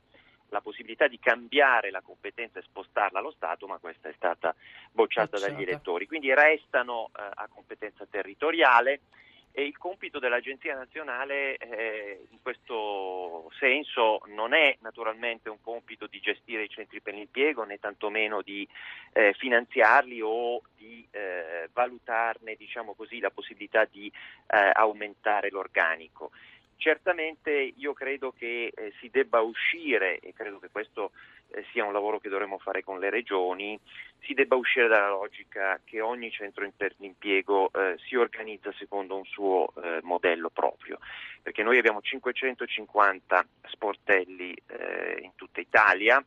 la 0.49 0.61
possibilità 0.61 1.07
di 1.07 1.19
cambiare 1.19 1.91
la 1.91 2.01
competenza 2.01 2.59
e 2.59 2.63
spostarla 2.63 3.19
allo 3.19 3.31
Stato, 3.31 3.67
ma 3.67 3.79
questa 3.79 4.09
è 4.09 4.13
stata 4.17 4.55
bocciata 4.91 5.37
Bocciata. 5.37 5.53
dagli 5.53 5.63
elettori. 5.63 6.07
Quindi 6.07 6.35
restano 6.35 7.11
eh, 7.17 7.23
a 7.35 7.49
competenza 7.49 8.05
territoriale 8.07 9.01
e 9.53 9.65
il 9.65 9.77
compito 9.77 10.19
dell'Agenzia 10.19 10.75
nazionale 10.75 11.57
eh, 11.57 12.27
in 12.31 12.39
questo 12.41 13.51
senso 13.59 14.23
non 14.27 14.55
è 14.55 14.77
naturalmente 14.81 15.49
un 15.49 15.61
compito 15.61 16.07
di 16.07 16.21
gestire 16.21 16.65
i 16.65 16.69
centri 16.69 17.01
per 17.01 17.15
l'impiego 17.15 17.65
né 17.65 17.79
tantomeno 17.79 18.43
di 18.43 18.67
eh, 19.13 19.35
finanziarli 19.37 20.21
o 20.23 20.63
di 20.77 21.07
eh, 21.11 21.69
valutarne 21.73 22.55
diciamo 22.55 22.95
così, 22.95 23.19
la 23.19 23.31
possibilità 23.31 23.85
di 23.85 24.07
eh, 24.47 24.71
aumentare 24.73 25.51
l'organico. 25.51 26.31
Certamente 26.77 27.75
io 27.77 27.93
credo 27.93 28.33
che 28.33 28.73
eh, 28.75 28.93
si 29.01 29.11
debba 29.11 29.41
uscire, 29.41 30.19
e 30.21 30.33
credo 30.33 30.59
che 30.59 30.71
questo 30.71 31.11
sia 31.73 31.85
un 31.85 31.93
lavoro 31.93 32.19
che 32.19 32.29
dovremo 32.29 32.59
fare 32.59 32.83
con 32.83 32.99
le 32.99 33.11
regioni, 33.11 33.79
si 34.21 34.35
debba 34.35 34.57
uscire 34.57 34.89
dalla 34.89 35.09
logica 35.09 35.81
che 35.85 36.01
ogni 36.01 36.31
centro 36.31 36.69
per 36.77 36.95
l'impiego 36.99 37.71
eh, 37.73 37.97
si 38.07 38.17
organizza 38.17 38.73
secondo 38.73 39.17
un 39.17 39.25
suo 39.25 39.73
eh, 39.83 40.01
modello 40.03 40.51
proprio, 40.51 40.99
perché 41.43 41.63
noi 41.63 41.79
abbiamo 41.79 42.01
550 42.01 43.47
sportelli 43.69 44.55
eh, 44.67 45.21
in 45.23 45.33
tutta 45.35 45.61
Italia, 45.61 46.25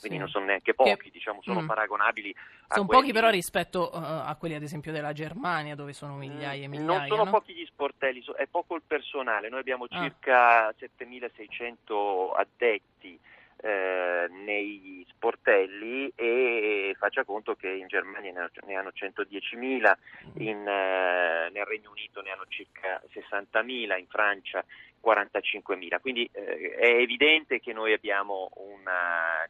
quindi 0.00 0.16
sì. 0.16 0.22
non 0.22 0.28
sono 0.28 0.44
neanche 0.46 0.74
pochi, 0.74 0.96
che... 0.96 1.10
diciamo, 1.10 1.42
sono 1.42 1.62
mm. 1.62 1.66
paragonabili 1.66 2.34
a 2.68 2.74
Sono 2.74 2.86
quelli... 2.86 3.00
pochi 3.02 3.12
però 3.12 3.30
rispetto 3.30 3.90
uh, 3.92 3.98
a 4.00 4.36
quelli 4.38 4.54
ad 4.54 4.62
esempio 4.62 4.92
della 4.92 5.12
Germania 5.12 5.74
dove 5.74 5.92
sono 5.92 6.14
migliaia 6.14 6.64
e 6.64 6.68
migliaia. 6.68 6.98
Non 6.98 7.06
sono 7.06 7.24
no? 7.24 7.30
pochi 7.30 7.54
gli 7.54 7.64
sportelli, 7.66 8.24
è 8.36 8.46
poco 8.46 8.74
il 8.76 8.82
personale, 8.86 9.48
noi 9.48 9.60
abbiamo 9.60 9.86
ah. 9.88 10.02
circa 10.02 10.74
7600 10.78 12.32
addetti 12.32 13.17
eh, 13.60 14.26
nei 14.30 15.04
sportelli 15.08 16.12
e 16.14 16.94
faccia 16.98 17.24
conto 17.24 17.54
che 17.54 17.68
in 17.68 17.88
Germania 17.88 18.32
ne 18.66 18.74
hanno 18.76 18.92
110.000, 18.94 19.94
in, 20.38 20.66
eh, 20.66 21.50
nel 21.50 21.64
Regno 21.64 21.90
Unito 21.90 22.20
ne 22.20 22.30
hanno 22.30 22.44
circa 22.48 23.02
60.000, 23.12 23.98
in 23.98 24.06
Francia 24.08 24.64
45.000, 25.04 26.00
quindi 26.00 26.28
eh, 26.32 26.74
è 26.76 26.86
evidente 26.86 27.60
che 27.60 27.72
noi 27.72 27.92
abbiamo 27.92 28.50
un 28.54 28.82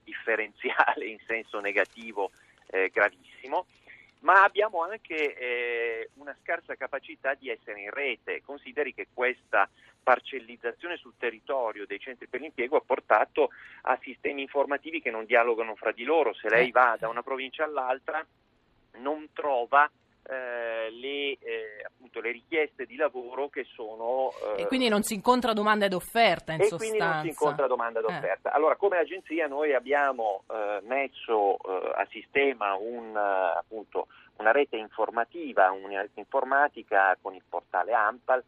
differenziale 0.04 1.06
in 1.06 1.18
senso 1.26 1.60
negativo 1.60 2.30
eh, 2.70 2.90
gravissimo 2.92 3.66
ma 4.20 4.42
abbiamo 4.42 4.82
anche 4.82 5.36
eh, 5.36 6.10
una 6.14 6.36
scarsa 6.42 6.74
capacità 6.74 7.34
di 7.34 7.48
essere 7.48 7.80
in 7.80 7.90
rete. 7.90 8.42
Consideri 8.42 8.94
che 8.94 9.08
questa 9.12 9.68
parcellizzazione 10.02 10.96
sul 10.96 11.14
territorio 11.18 11.86
dei 11.86 11.98
centri 11.98 12.26
per 12.26 12.40
l'impiego 12.40 12.76
ha 12.76 12.82
portato 12.84 13.50
a 13.82 13.98
sistemi 14.02 14.42
informativi 14.42 15.00
che 15.00 15.10
non 15.10 15.26
dialogano 15.26 15.74
fra 15.76 15.92
di 15.92 16.04
loro. 16.04 16.34
Se 16.34 16.48
lei 16.48 16.70
va 16.70 16.96
da 16.98 17.08
una 17.08 17.22
provincia 17.22 17.64
all'altra 17.64 18.24
non 18.98 19.28
trova 19.32 19.88
eh, 20.30 20.90
le, 20.90 21.38
eh, 21.38 21.82
appunto, 21.86 22.20
le, 22.20 22.32
richieste 22.32 22.84
di 22.84 22.96
lavoro 22.96 23.48
che 23.48 23.64
sono... 23.74 24.30
Eh, 24.56 24.62
e 24.62 24.66
quindi 24.66 24.88
non 24.88 25.02
si 25.02 25.14
incontra 25.14 25.54
domanda 25.54 25.86
ed 25.86 25.94
offerta 25.94 26.52
in 26.52 26.60
e 26.60 26.64
sostanza. 26.64 26.84
quindi 26.84 26.98
non 26.98 27.22
si 27.22 27.28
incontra 27.28 27.66
domanda 27.66 28.00
ed 28.00 28.06
eh. 28.08 28.14
offerta. 28.14 28.52
Allora 28.52 28.76
come 28.76 28.98
agenzia 28.98 29.46
noi 29.46 29.72
abbiamo 29.74 30.44
eh, 30.50 30.80
messo 30.82 31.56
a 31.56 32.06
sistema 32.10 32.74
un, 32.74 33.16
appunto, 33.16 34.08
una 34.36 34.52
rete 34.52 34.76
informativa, 34.76 35.70
una 35.70 36.02
rete 36.02 36.20
informatica 36.20 37.16
con 37.20 37.34
il 37.34 37.42
portale 37.48 37.92
AMPAL 37.92 38.44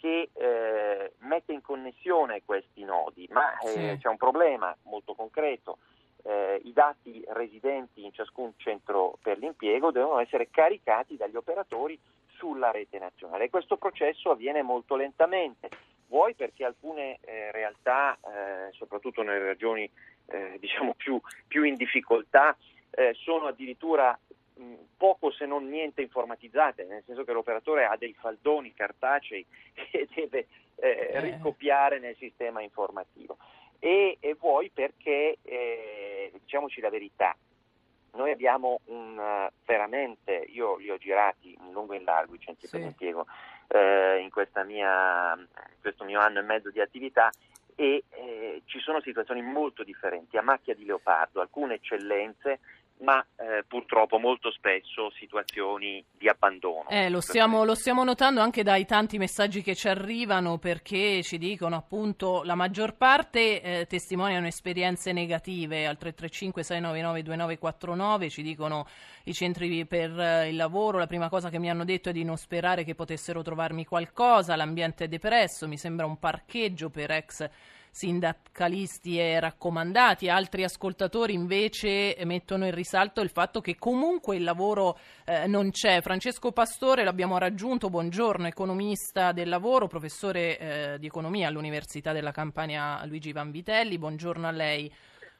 che 0.00 0.30
eh, 0.32 1.12
mette 1.18 1.52
in 1.52 1.60
connessione 1.60 2.42
questi 2.44 2.82
nodi, 2.84 3.28
ma 3.30 3.56
eh, 3.58 3.98
c'è 4.00 4.08
un 4.08 4.16
problema 4.16 4.74
molto 4.84 5.14
concreto 5.14 5.78
eh, 6.22 6.60
i 6.64 6.72
dati 6.72 7.24
residenti 7.28 8.04
in 8.04 8.12
ciascun 8.12 8.52
centro 8.56 9.18
per 9.22 9.38
l'impiego 9.38 9.90
devono 9.90 10.18
essere 10.20 10.48
caricati 10.50 11.16
dagli 11.16 11.36
operatori 11.36 11.98
sulla 12.36 12.70
rete 12.70 12.98
nazionale. 12.98 13.44
E 13.44 13.50
questo 13.50 13.76
processo 13.76 14.30
avviene 14.30 14.62
molto 14.62 14.96
lentamente, 14.96 15.68
vuoi 16.08 16.34
perché 16.34 16.64
alcune 16.64 17.18
eh, 17.20 17.50
realtà, 17.52 18.16
eh, 18.16 18.72
soprattutto 18.72 19.22
nelle 19.22 19.44
regioni 19.44 19.90
eh, 20.26 20.56
diciamo 20.58 20.94
più, 20.94 21.20
più, 21.46 21.64
in 21.64 21.76
difficoltà, 21.76 22.56
eh, 22.90 23.14
sono 23.14 23.46
addirittura 23.46 24.18
poco 24.96 25.30
se 25.30 25.46
non 25.46 25.68
niente 25.68 26.02
informatizzate, 26.02 26.84
nel 26.84 27.02
senso 27.06 27.24
che 27.24 27.32
l'operatore 27.32 27.86
ha 27.86 27.96
dei 27.96 28.14
faldoni 28.14 28.74
cartacei 28.74 29.44
che 29.90 30.06
deve 30.14 30.46
eh, 30.76 31.20
ricopiare 31.20 31.98
nel 31.98 32.16
sistema 32.16 32.60
informativo. 32.60 33.36
E, 33.78 34.18
e 34.20 34.34
vuoi 34.34 34.70
perché, 34.70 35.38
eh, 35.39 35.39
diciamoci 36.60 36.80
la 36.80 36.90
verità, 36.90 37.36
noi 38.12 38.32
abbiamo 38.32 38.80
un, 38.86 39.16
uh, 39.16 39.50
veramente, 39.64 40.44
io 40.48 40.76
li 40.76 40.90
ho 40.90 40.98
girati 40.98 41.56
in 41.58 41.72
lungo 41.72 41.94
e 41.94 41.98
in 41.98 42.04
largo 42.04 42.34
i 42.34 42.40
centri 42.40 42.66
sì. 42.66 42.76
per 42.76 42.80
l'impiego 42.80 43.26
eh, 43.68 44.18
in, 44.20 44.30
mia, 44.66 45.32
in, 45.34 45.80
questo 45.80 46.04
mio 46.04 46.20
anno 46.20 46.40
e 46.40 46.42
mezzo 46.42 46.70
di 46.70 46.80
attività 46.80 47.30
e 47.76 48.04
eh, 48.10 48.62
ci 48.66 48.80
sono 48.80 49.00
situazioni 49.00 49.42
molto 49.42 49.84
differenti, 49.84 50.36
a 50.36 50.42
macchia 50.42 50.74
di 50.74 50.84
leopardo, 50.84 51.40
alcune 51.40 51.74
eccellenze 51.74 52.58
ma 53.00 53.24
eh, 53.36 53.64
purtroppo 53.66 54.18
molto 54.18 54.50
spesso 54.50 55.10
situazioni 55.16 56.04
di 56.10 56.28
abbandono. 56.28 56.88
Eh, 56.88 57.08
lo, 57.08 57.20
stiamo, 57.20 57.64
lo, 57.64 57.74
stiamo, 57.74 58.04
notando 58.04 58.40
anche 58.40 58.62
dai 58.62 58.84
tanti 58.84 59.18
messaggi 59.18 59.62
che 59.62 59.74
ci 59.74 59.88
arrivano 59.88 60.58
perché 60.58 61.22
ci 61.22 61.38
dicono 61.38 61.76
appunto 61.76 62.42
la 62.44 62.54
maggior 62.54 62.96
parte 62.96 63.62
eh, 63.62 63.86
testimoniano 63.86 64.46
esperienze 64.46 65.12
negative 65.12 65.86
al 65.86 65.96
335 65.96 66.62
699 66.62 67.22
2949 67.22 68.30
ci 68.30 68.42
dicono 68.42 68.86
i 69.24 69.32
centri 69.32 69.86
per 69.86 70.18
eh, 70.18 70.48
il 70.48 70.56
lavoro 70.56 70.98
la 70.98 71.06
prima 71.06 71.28
cosa 71.28 71.48
che 71.48 71.58
mi 71.58 71.70
hanno 71.70 71.84
detto 71.84 72.10
è 72.10 72.12
di 72.12 72.24
non 72.24 72.36
sperare 72.36 72.84
che 72.84 72.94
potessero 72.94 73.42
trovarmi 73.42 73.84
qualcosa 73.84 74.56
l'ambiente 74.56 75.04
è 75.04 75.08
depresso 75.08 75.66
mi 75.66 75.78
sembra 75.78 76.06
un 76.06 76.18
parcheggio 76.18 76.90
per 76.90 77.10
ex 77.10 77.48
sindacalisti 77.90 79.18
e 79.18 79.40
raccomandati, 79.40 80.28
altri 80.28 80.64
ascoltatori 80.64 81.34
invece 81.34 82.16
mettono 82.24 82.64
in 82.64 82.74
risalto 82.74 83.20
il 83.20 83.30
fatto 83.30 83.60
che 83.60 83.76
comunque 83.76 84.36
il 84.36 84.44
lavoro 84.44 84.98
eh, 85.24 85.46
non 85.46 85.70
c'è. 85.70 86.00
Francesco 86.00 86.52
Pastore 86.52 87.04
l'abbiamo 87.04 87.38
raggiunto, 87.38 87.90
buongiorno, 87.90 88.46
economista 88.46 89.32
del 89.32 89.48
lavoro, 89.48 89.86
professore 89.86 90.58
eh, 90.58 90.98
di 90.98 91.06
economia 91.06 91.48
all'Università 91.48 92.12
della 92.12 92.32
Campania 92.32 93.04
Luigi 93.06 93.32
Vanvitelli, 93.32 93.98
buongiorno 93.98 94.46
a 94.46 94.52
lei. 94.52 94.92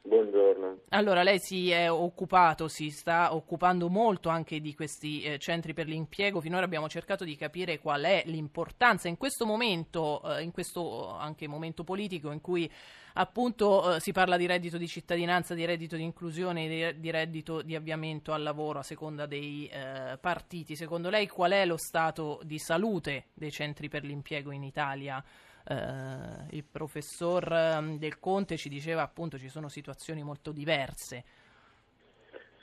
Buongiorno. 0.03 0.79
Allora, 0.91 1.23
lei 1.23 1.39
si 1.39 1.71
è 1.71 1.91
occupato, 1.91 2.69
si 2.69 2.89
sta 2.91 3.35
occupando 3.35 3.89
molto 3.89 4.31
anche 4.31 4.61
di 4.61 4.75
questi 4.75 5.23
eh, 5.23 5.39
centri 5.39 5.75
per 5.75 5.87
l'impiego. 5.87 6.41
Finora 6.41 6.65
abbiamo 6.65 6.89
cercato 6.89 7.23
di 7.23 7.37
capire 7.37 7.79
qual 7.79 8.03
è 8.03 8.23
l'importanza 8.27 9.09
in 9.09 9.19
questo 9.19 9.45
momento, 9.45 10.23
eh, 10.25 10.43
in 10.43 10.53
questo 10.53 11.11
anche 11.11 11.47
momento 11.47 11.85
politico 11.85 12.33
in 12.33 12.41
cui 12.41 12.71
appunto 13.15 13.97
eh, 13.97 14.01
si 14.01 14.13
parla 14.13 14.39
di 14.39 14.47
reddito 14.47 14.79
di 14.79 14.89
cittadinanza, 14.89 15.55
di 15.55 15.67
reddito 15.67 15.97
di 15.97 16.03
inclusione, 16.03 16.67
di, 16.67 16.99
di 16.99 17.11
reddito 17.11 17.61
di 17.61 17.75
avviamento 17.75 18.33
al 18.33 18.43
lavoro 18.43 18.79
a 18.79 18.83
seconda 18.83 19.27
dei 19.27 19.69
eh, 19.69 20.17
partiti. 20.19 20.77
Secondo 20.77 21.11
lei 21.11 21.29
qual 21.29 21.53
è 21.53 21.67
lo 21.67 21.77
stato 21.77 22.41
di 22.43 22.59
salute 22.59 23.27
dei 23.35 23.51
centri 23.51 23.91
per 23.91 24.05
l'impiego 24.05 24.51
in 24.51 24.65
Italia 24.65 25.23
eh, 25.69 26.57
il 26.57 26.65
professor 26.65 27.51
ehm, 27.53 27.99
Del 27.99 28.19
Conte 28.19 28.57
ci 28.57 28.69
diceva 28.69 29.03
appunto 29.03 29.39
ci 29.39 29.49
sono 29.49 29.69
situazioni 29.69 30.23
molto 30.23 30.53
diverse. 30.53 31.25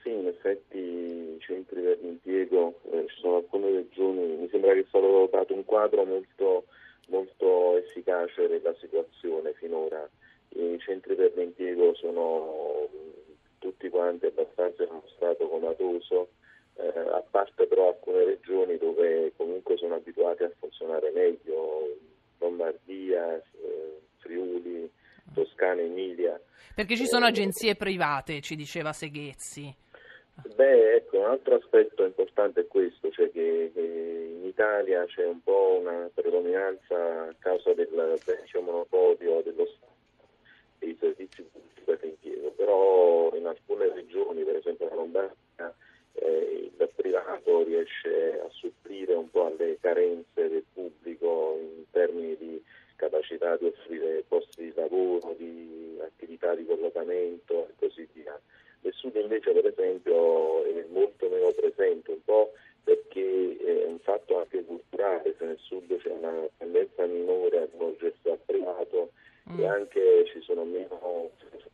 Sì, 0.02 0.12
in 0.12 0.28
effetti 0.28 0.78
i 0.78 1.38
centri 1.40 1.82
per 1.82 2.00
l'impiego, 2.02 2.80
eh, 2.92 3.06
ci 3.08 3.20
sono 3.20 3.38
alcune 3.38 3.72
regioni, 3.72 4.38
mi 4.38 4.50
sembra 4.50 4.74
che 4.74 4.86
sia 4.90 5.00
stato 5.00 5.30
dato 5.32 5.54
un 5.54 5.66
quadro 5.66 6.06
molto, 6.06 6.66
molto 7.08 7.78
efficace 7.78 8.48
della 8.48 8.74
situazione 8.80 9.54
finora. 9.54 10.08
I 10.50 10.78
centri 10.80 11.16
per 11.16 11.34
l'impiego 11.36 11.94
sono 11.96 12.88
tutti 13.60 13.90
quanti 13.90 14.26
abbastanza 14.28 14.84
in 14.84 14.90
uno 14.90 15.04
stato 15.16 15.48
comatoso, 15.48 16.30
eh, 16.76 16.88
a 16.88 17.24
parte 17.30 17.68
però 17.68 17.90
alcune 17.90 18.24
regioni 18.24 18.78
dove 18.78 19.34
comunque 19.36 19.78
sono 19.78 19.96
abituati 19.96 20.44
a 20.44 20.52
funzionare 20.58 21.12
meglio, 21.12 21.98
Lombardia, 22.40 23.36
eh, 23.36 24.00
Friuli, 24.18 24.90
Toscana, 25.34 25.82
Emilia. 25.82 26.40
Perché 26.76 26.96
ci 26.96 27.08
sono 27.08 27.26
eh, 27.26 27.30
agenzie 27.30 27.76
private, 27.76 28.42
ci 28.42 28.56
diceva 28.56 28.94
Seghezzi. 28.94 29.74
Beh, 30.56 30.96
ecco, 30.96 31.18
un 31.20 31.26
altro 31.26 31.56
aspetto 31.56 32.06
importante 32.06 32.62
è 32.62 32.68
questo, 32.68 33.10
cioè 33.10 33.32
che, 33.32 33.72
che 33.74 33.82
in 33.82 34.46
Italia 34.46 35.04
c'è 35.06 35.26
un 35.26 35.42
po' 35.42 35.80
una 35.82 36.10
predominanza 36.14 37.24
a 37.24 37.36
causa 37.40 37.74
del 37.74 38.20
vecchio 38.24 38.62
monopolio 38.62 39.42
dello 39.42 39.66
Stato 39.66 39.96
dei 40.78 40.96
servizi 41.00 41.42
pubblici 41.42 41.82
per 41.84 42.00
l'impiego, 42.04 42.52
però 42.52 43.36
in 43.36 43.48
alcune 43.48 43.92
regioni, 43.92 44.44
per 44.44 44.58
esempio 44.58 44.88
la 44.90 44.96
Lombardia, 44.96 45.76
eh, 46.14 46.72
il 46.78 46.90
privato 46.96 47.64
riesce 47.64 48.40
a 48.40 48.50
supplire 48.50 49.14
un 49.14 49.30
po' 49.32 49.48
alle 49.48 49.78
carenze 49.80 50.50
del 50.50 50.66
pubblico 50.72 51.58
in 51.60 51.84
termini 51.90 52.36
di 52.38 52.64
capacità 52.96 53.56
di 53.58 53.66
offrire 53.66 54.24
posti 54.28 54.66
di 54.66 54.74
lavoro, 54.76 55.34
di 55.38 55.98
attività 56.02 56.54
di 56.56 56.66
collocamento 56.66 57.68
e 57.68 57.74
così 57.78 58.08
via. 58.14 58.40
Nel 58.82 58.94
sud 58.94 59.16
invece 59.16 59.52
per 59.52 59.66
esempio 59.66 60.64
è 60.64 60.86
molto 60.90 61.30
meno 61.30 61.52
presente, 61.52 62.12
un 62.12 62.24
po' 62.24 62.54
perché 62.84 63.58
è 63.58 63.86
un 63.86 64.00
fatto 64.00 64.40
anche 64.40 64.64
culturale, 64.64 65.36
se 65.38 65.46
nel 65.46 65.60
sud 65.60 65.96
c'è 65.98 66.12
una 66.12 66.48
tendenza 66.58 67.06
minore 67.06 67.60
a 67.60 67.68
rivolgersi 67.72 68.30
al 68.30 68.40
privato 68.46 69.12
mm. 69.52 69.60
e 69.60 69.68
anche 69.68 70.26
ci 70.32 70.42
sono 70.42 70.64
meno, 70.64 71.32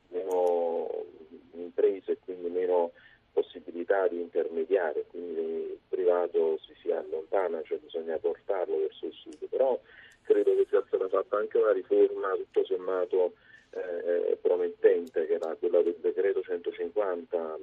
meno 0.10 1.06
imprese 1.54 2.14
e 2.14 2.18
quindi 2.20 2.50
meno 2.50 2.92
possibilità 3.32 4.08
di 4.08 4.22
intermediare, 4.22 5.06
quindi 5.10 5.42
il 5.42 5.80
privato 5.90 6.58
si, 6.60 6.74
si 6.82 6.92
allontana, 6.92 7.62
cioè 7.64 7.80
bisogna 7.80 8.18
portarlo 8.18 8.78
verso 8.78 9.08
il 9.08 9.14
sud, 9.14 9.48
però 9.50 9.80
credo 10.22 10.56
che 10.56 10.66
sia 10.70 10.84
stata 10.88 11.08
fatta 11.10 11.38
anche 11.38 11.58
una 11.58 11.74
riforma 12.02 12.34
tutto 12.36 12.66
sommato 12.66 13.34
eh, 13.72 14.38
promettente, 14.42 15.26
che 15.26 15.34
era 15.34 15.56
quella 15.56 15.82
del 15.82 15.98
decreto 16.00 16.42
150, 16.42 17.58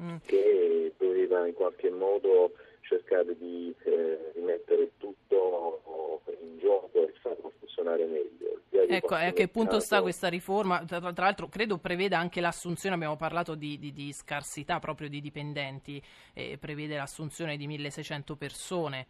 mm. 0.00 0.16
che 0.26 0.92
doveva 0.96 1.46
in 1.46 1.54
qualche 1.54 1.90
modo 1.90 2.52
cercare 2.80 3.36
di 3.36 3.74
eh, 3.84 4.32
rimettere 4.34 4.92
tutto 4.98 6.22
in 6.40 6.58
gioco 6.58 7.06
e 7.06 7.12
farlo 7.20 7.52
funzionare 7.58 8.04
meglio. 8.06 8.60
Ecco, 8.88 9.14
a 9.14 9.32
che 9.32 9.48
punto 9.48 9.80
sta 9.80 10.00
questa 10.00 10.28
riforma? 10.28 10.84
Tra, 10.84 11.00
tra, 11.00 11.24
l'altro 11.24 11.48
credo 11.48 11.78
preveda 11.78 12.18
anche 12.18 12.40
l'assunzione, 12.40 12.94
abbiamo 12.94 13.16
parlato 13.16 13.54
di, 13.54 13.78
di, 13.78 13.92
di 13.92 14.12
scarsità 14.12 14.78
proprio 14.78 15.08
di 15.08 15.20
dipendenti, 15.20 16.00
eh, 16.34 16.56
prevede 16.58 16.96
l'assunzione 16.96 17.56
di 17.56 17.66
1600 17.66 18.36
persone. 18.36 19.06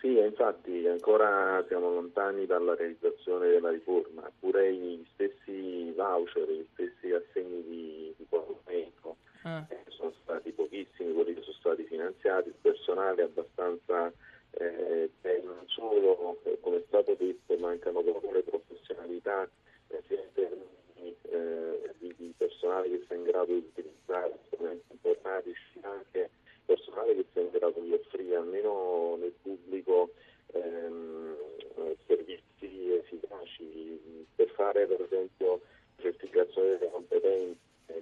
Sì, 0.00 0.16
infatti 0.18 0.86
ancora 0.86 1.62
siamo 1.68 1.92
lontani 1.92 2.46
dalla 2.46 2.74
realizzazione 2.74 3.48
della 3.48 3.70
riforma, 3.70 4.30
pure 4.40 4.72
gli 4.72 5.04
stessi 5.12 5.92
voucher, 5.92 6.48
gli 6.48 6.66
stessi 6.72 7.12
assegni 7.12 7.62
di, 7.64 8.14
di 8.16 8.24
pagamento 8.26 9.16
ah. 9.42 9.66
eh, 9.68 9.84
sono 9.88 10.12
stati 10.22 10.50
pochissimi, 10.52 11.12
quelli 11.12 11.34
che 11.34 11.42
sono 11.42 11.56
stati 11.58 11.84
finanziati, 11.84 12.48
il 12.48 12.54
personale 12.60 13.20
è 13.20 13.24
abbastanza 13.24 14.10
eh, 14.52 15.10
non 15.44 15.64
solo, 15.66 16.40
eh, 16.44 16.58
come 16.60 16.78
è 16.78 16.84
stato 16.86 17.14
detto, 17.18 17.56
mancano 17.58 18.02
proprio 18.02 18.32
le 18.32 18.42
professionalità 18.42 19.48
eh, 19.88 20.02
sia 20.06 20.22
eh, 21.30 21.94
di, 21.98 22.14
di, 22.16 22.34
personale 22.36 22.88
che 22.88 23.04
sia 23.06 23.16
in 23.16 23.24
grado 23.24 23.52
di 23.52 23.66
utilizzare 23.70 24.38
strumenti 24.46 24.92
informatici, 24.92 25.80
anche 25.82 26.30
personale 26.64 27.14
che 27.14 27.24
sia 27.32 27.42
in 27.42 27.50
grado 27.50 27.80
di 27.80 27.92
offrire 27.92 28.36
almeno 28.36 29.16
nel 29.16 29.34
pubblico 29.42 30.10
ehm, 30.52 31.36
servizi 32.06 32.92
efficaci 32.94 34.26
per 34.34 34.48
fare 34.50 34.86
per 34.86 35.00
esempio 35.02 35.60
certificazione 35.96 36.78
delle 36.78 36.90
competenze, 36.90 37.58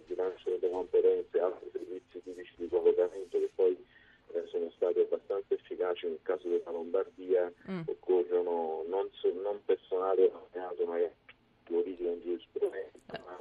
bilancio 0.06 0.50
delle 0.50 0.70
competenze, 0.70 1.40
altri 1.40 1.70
servizi 1.72 2.22
tipici 2.22 2.54
di 2.56 2.68
collocamento 2.68 3.38
che 3.38 3.50
poi 3.54 3.86
eh, 4.32 4.44
sono 4.46 4.70
stati 4.76 5.00
abbastanza 5.00 5.54
efficaci 5.54 6.06
nel 6.06 6.20
caso 6.22 6.48
della 6.48 6.70
Lombardia, 6.70 7.52
mm. 7.70 7.80
occorrono 7.86 8.84
non, 8.86 9.08
non 9.42 9.60
personale 9.64 10.30
laureato 10.30 10.84
magari 10.84 11.12
giuridico 11.64 12.08
in 12.10 12.20
giurisprudenza, 12.20 13.22
ma 13.26 13.38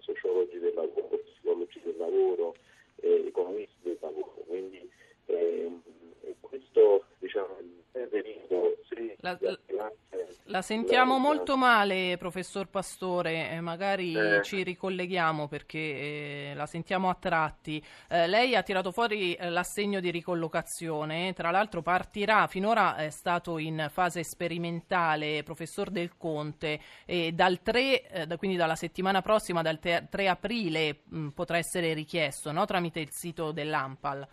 sociologi 0.00 0.58
del 0.58 0.74
lavoro, 0.74 1.18
psicologi 1.18 1.80
del 1.82 1.96
lavoro, 1.96 2.54
eh, 2.96 3.24
economisti 3.26 3.76
del 3.82 3.98
lavoro. 4.00 4.34
Quindi 4.46 4.88
eh, 5.26 5.70
questo 6.40 7.04
diciamo, 7.18 7.56
è 7.92 8.06
venuto 8.06 8.76
sì, 8.88 9.13
la, 9.24 9.38
la 10.48 10.60
sentiamo 10.60 11.16
molto 11.16 11.56
male, 11.56 12.16
professor 12.18 12.68
Pastore, 12.68 13.50
eh, 13.50 13.60
magari 13.62 14.14
eh. 14.14 14.42
ci 14.42 14.62
ricolleghiamo 14.62 15.48
perché 15.48 15.78
eh, 15.78 16.52
la 16.54 16.66
sentiamo 16.66 17.08
a 17.08 17.14
tratti. 17.14 17.82
Eh, 18.08 18.26
lei 18.26 18.54
ha 18.54 18.62
tirato 18.62 18.92
fuori 18.92 19.32
eh, 19.32 19.48
l'assegno 19.48 20.00
di 20.00 20.10
ricollocazione, 20.10 21.32
tra 21.32 21.50
l'altro 21.50 21.80
partirà, 21.80 22.46
finora 22.46 22.96
è 22.96 23.08
stato 23.08 23.56
in 23.56 23.88
fase 23.90 24.22
sperimentale, 24.22 25.42
professor 25.42 25.88
Del 25.88 26.18
Conte, 26.18 26.78
e 27.06 27.32
dal 27.32 27.62
3, 27.62 28.28
eh, 28.28 28.36
quindi 28.36 28.58
dalla 28.58 28.76
settimana 28.76 29.22
prossima, 29.22 29.62
dal 29.62 29.78
3 29.78 30.28
aprile, 30.28 31.00
mh, 31.04 31.28
potrà 31.28 31.56
essere 31.56 31.94
richiesto 31.94 32.52
no? 32.52 32.66
tramite 32.66 33.00
il 33.00 33.10
sito 33.10 33.50
dell'AMPAL. 33.50 34.28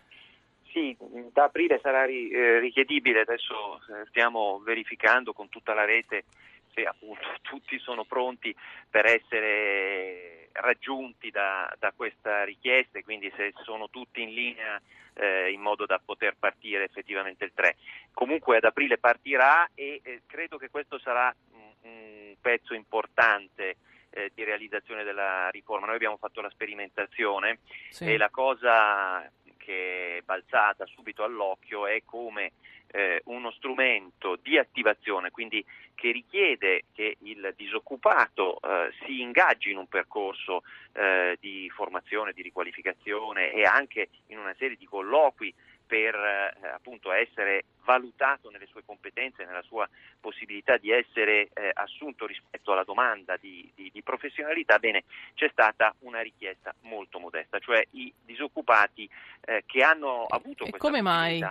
Sì, 0.72 0.96
da 1.32 1.44
aprile 1.44 1.78
sarà 1.82 2.06
eh, 2.06 2.58
richiedibile, 2.58 3.20
adesso 3.20 3.76
eh, 3.76 4.06
stiamo 4.08 4.58
verificando 4.64 5.34
con 5.34 5.50
tutta 5.50 5.74
la 5.74 5.84
rete 5.84 6.24
se 6.72 6.84
appunto 6.84 7.20
tutti 7.42 7.78
sono 7.78 8.04
pronti 8.04 8.54
per 8.88 9.04
essere 9.04 10.48
raggiunti 10.52 11.30
da, 11.30 11.70
da 11.78 11.92
questa 11.94 12.44
richiesta 12.44 12.98
e 12.98 13.04
quindi 13.04 13.30
se 13.36 13.52
sono 13.64 13.90
tutti 13.90 14.22
in 14.22 14.32
linea 14.32 14.80
eh, 15.14 15.50
in 15.50 15.60
modo 15.60 15.84
da 15.84 16.00
poter 16.02 16.36
partire 16.38 16.84
effettivamente 16.84 17.44
il 17.44 17.52
3. 17.54 17.76
Comunque 18.14 18.56
ad 18.56 18.64
aprile 18.64 18.96
partirà 18.96 19.68
e 19.74 20.00
eh, 20.02 20.22
credo 20.26 20.56
che 20.56 20.70
questo 20.70 20.98
sarà 20.98 21.34
un, 21.52 21.90
un 21.90 22.34
pezzo 22.40 22.72
importante 22.72 23.76
eh, 24.10 24.30
di 24.34 24.44
realizzazione 24.44 25.04
della 25.04 25.48
riforma. 25.50 25.86
Noi 25.86 25.96
abbiamo 25.96 26.16
fatto 26.16 26.40
la 26.40 26.50
sperimentazione 26.50 27.58
sì. 27.90 28.12
e 28.12 28.16
la 28.16 28.30
cosa 28.30 29.30
che 29.64 30.18
è 30.18 30.22
balzata 30.22 30.84
subito 30.86 31.22
all'occhio 31.22 31.86
è 31.86 32.02
come 32.04 32.52
eh, 32.88 33.22
uno 33.26 33.50
strumento 33.52 34.36
di 34.42 34.58
attivazione, 34.58 35.30
quindi 35.30 35.64
che 35.94 36.10
richiede 36.10 36.84
che 36.92 37.16
il 37.20 37.54
disoccupato 37.56 38.58
eh, 38.60 38.92
si 39.04 39.20
ingaggi 39.20 39.70
in 39.70 39.78
un 39.78 39.86
percorso 39.86 40.62
eh, 40.92 41.36
di 41.40 41.70
formazione, 41.70 42.32
di 42.32 42.42
riqualificazione 42.42 43.52
e 43.52 43.64
anche 43.64 44.08
in 44.28 44.38
una 44.38 44.54
serie 44.58 44.76
di 44.76 44.86
colloqui 44.86 45.54
per 45.92 46.14
eh, 46.14 46.68
appunto 46.68 47.12
essere 47.12 47.66
valutato 47.84 48.48
nelle 48.48 48.64
sue 48.64 48.82
competenze, 48.82 49.44
nella 49.44 49.60
sua 49.60 49.86
possibilità 50.18 50.78
di 50.78 50.90
essere 50.90 51.50
eh, 51.52 51.70
assunto 51.70 52.24
rispetto 52.24 52.72
alla 52.72 52.82
domanda 52.82 53.36
di, 53.36 53.70
di, 53.74 53.90
di, 53.92 54.02
professionalità, 54.02 54.78
bene, 54.78 55.04
c'è 55.34 55.50
stata 55.52 55.94
una 55.98 56.22
richiesta 56.22 56.74
molto 56.84 57.18
modesta, 57.18 57.58
cioè 57.58 57.86
i 57.90 58.10
disoccupati 58.24 59.06
eh, 59.44 59.64
che 59.66 59.82
hanno 59.82 60.24
avuto 60.24 60.64
e 60.64 60.70
questa 60.70 60.78
come 60.78 61.02
mai? 61.02 61.44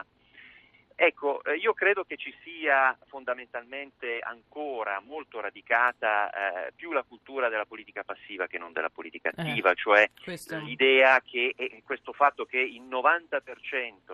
Ecco, 1.03 1.43
eh, 1.45 1.55
io 1.55 1.73
credo 1.73 2.03
che 2.03 2.15
ci 2.15 2.31
sia 2.43 2.95
fondamentalmente 3.07 4.19
ancora 4.19 5.01
molto 5.03 5.39
radicata 5.39 6.29
eh, 6.67 6.73
più 6.75 6.91
la 6.91 7.01
cultura 7.01 7.49
della 7.49 7.65
politica 7.65 8.03
passiva 8.03 8.45
che 8.45 8.59
non 8.59 8.71
della 8.71 8.91
politica 8.91 9.31
eh, 9.31 9.41
attiva, 9.41 9.71
eh, 9.71 9.75
cioè 9.75 10.11
questo. 10.23 10.59
l'idea 10.59 11.19
che 11.21 11.55
questo 11.83 12.13
fatto 12.13 12.45
che 12.45 12.59
il 12.59 12.83
90% 12.83 14.13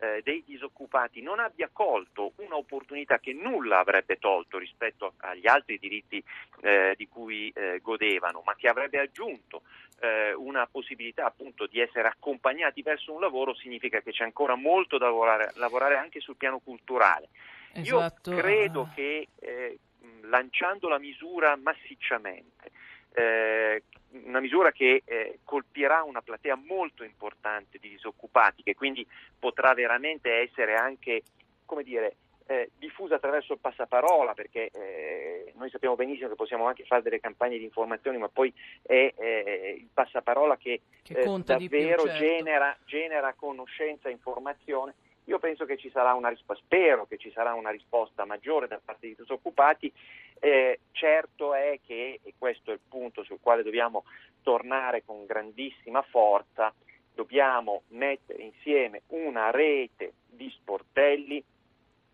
eh, 0.00 0.20
dei 0.22 0.42
disoccupati 0.46 1.22
non 1.22 1.40
abbia 1.40 1.68
colto 1.72 2.32
un'opportunità 2.36 3.18
che 3.18 3.32
nulla 3.32 3.78
avrebbe 3.78 4.18
tolto 4.18 4.58
rispetto 4.58 5.14
agli 5.18 5.46
altri 5.46 5.78
diritti 5.78 6.22
eh, 6.60 6.94
di 6.96 7.08
cui 7.08 7.50
eh, 7.54 7.80
godevano, 7.82 8.42
ma 8.44 8.54
che 8.54 8.68
avrebbe 8.68 8.98
aggiunto 8.98 9.62
eh, 10.00 10.32
una 10.34 10.66
possibilità 10.66 11.26
appunto 11.26 11.66
di 11.66 11.80
essere 11.80 12.08
accompagnati 12.08 12.82
verso 12.82 13.12
un 13.12 13.20
lavoro, 13.20 13.54
significa 13.54 14.00
che 14.00 14.12
c'è 14.12 14.24
ancora 14.24 14.54
molto 14.54 14.98
da 14.98 15.06
lavorare, 15.06 15.52
lavorare 15.56 15.96
anche 15.96 16.20
sul 16.20 16.36
piano 16.36 16.58
culturale. 16.58 17.28
Esatto. 17.72 18.30
Io 18.30 18.36
credo 18.36 18.88
che 18.94 19.28
eh, 19.38 19.78
lanciando 20.22 20.88
la 20.88 20.98
misura 20.98 21.56
massicciamente, 21.56 22.70
eh, 23.14 23.82
una 24.10 24.40
misura 24.40 24.72
che 24.72 25.02
eh, 25.04 25.38
colpirà 25.44 26.02
una 26.02 26.22
platea 26.22 26.56
molto 26.56 27.04
importante 27.04 27.78
di 27.78 27.88
disoccupati, 27.88 28.62
che 28.62 28.74
quindi 28.74 29.06
potrà 29.38 29.74
veramente 29.74 30.30
essere 30.40 30.74
anche, 30.74 31.22
come 31.64 31.82
dire, 31.82 32.16
eh, 32.46 32.70
diffusa 32.78 33.16
attraverso 33.16 33.52
il 33.52 33.58
passaparola, 33.58 34.32
perché 34.32 34.70
eh, 34.72 35.52
noi 35.56 35.68
sappiamo 35.68 35.96
benissimo 35.96 36.28
che 36.28 36.34
possiamo 36.34 36.66
anche 36.66 36.84
fare 36.84 37.02
delle 37.02 37.20
campagne 37.20 37.58
di 37.58 37.64
informazioni, 37.64 38.16
ma 38.16 38.28
poi 38.28 38.52
è 38.82 39.12
eh, 39.14 39.76
il 39.78 39.88
passaparola 39.92 40.56
che, 40.56 40.80
che 41.02 41.18
eh, 41.18 41.42
davvero 41.44 42.02
più, 42.02 42.10
certo. 42.10 42.24
genera, 42.24 42.76
genera 42.86 43.34
conoscenza 43.34 44.08
e 44.08 44.12
informazione. 44.12 44.94
Io 45.24 45.38
penso 45.38 45.66
che 45.66 45.76
ci 45.76 45.90
sarà 45.90 46.14
una 46.14 46.30
risposta, 46.30 46.62
spero 46.64 47.06
che 47.06 47.18
ci 47.18 47.30
sarà 47.30 47.52
una 47.52 47.68
risposta 47.68 48.24
maggiore 48.24 48.66
da 48.66 48.80
parte 48.82 49.08
dei 49.08 49.14
disoccupati. 49.14 49.92
Eh, 50.40 50.80
certo 50.92 51.54
è 51.54 51.80
che, 51.84 52.20
e 52.22 52.34
questo 52.38 52.70
è 52.70 52.74
il 52.74 52.80
punto 52.88 53.24
sul 53.24 53.40
quale 53.40 53.62
dobbiamo 53.62 54.04
tornare 54.42 55.02
con 55.04 55.26
grandissima 55.26 56.02
forza, 56.02 56.72
dobbiamo 57.14 57.82
mettere 57.88 58.42
insieme 58.42 59.02
una 59.08 59.50
rete 59.50 60.12
di 60.26 60.48
sportelli 60.50 61.42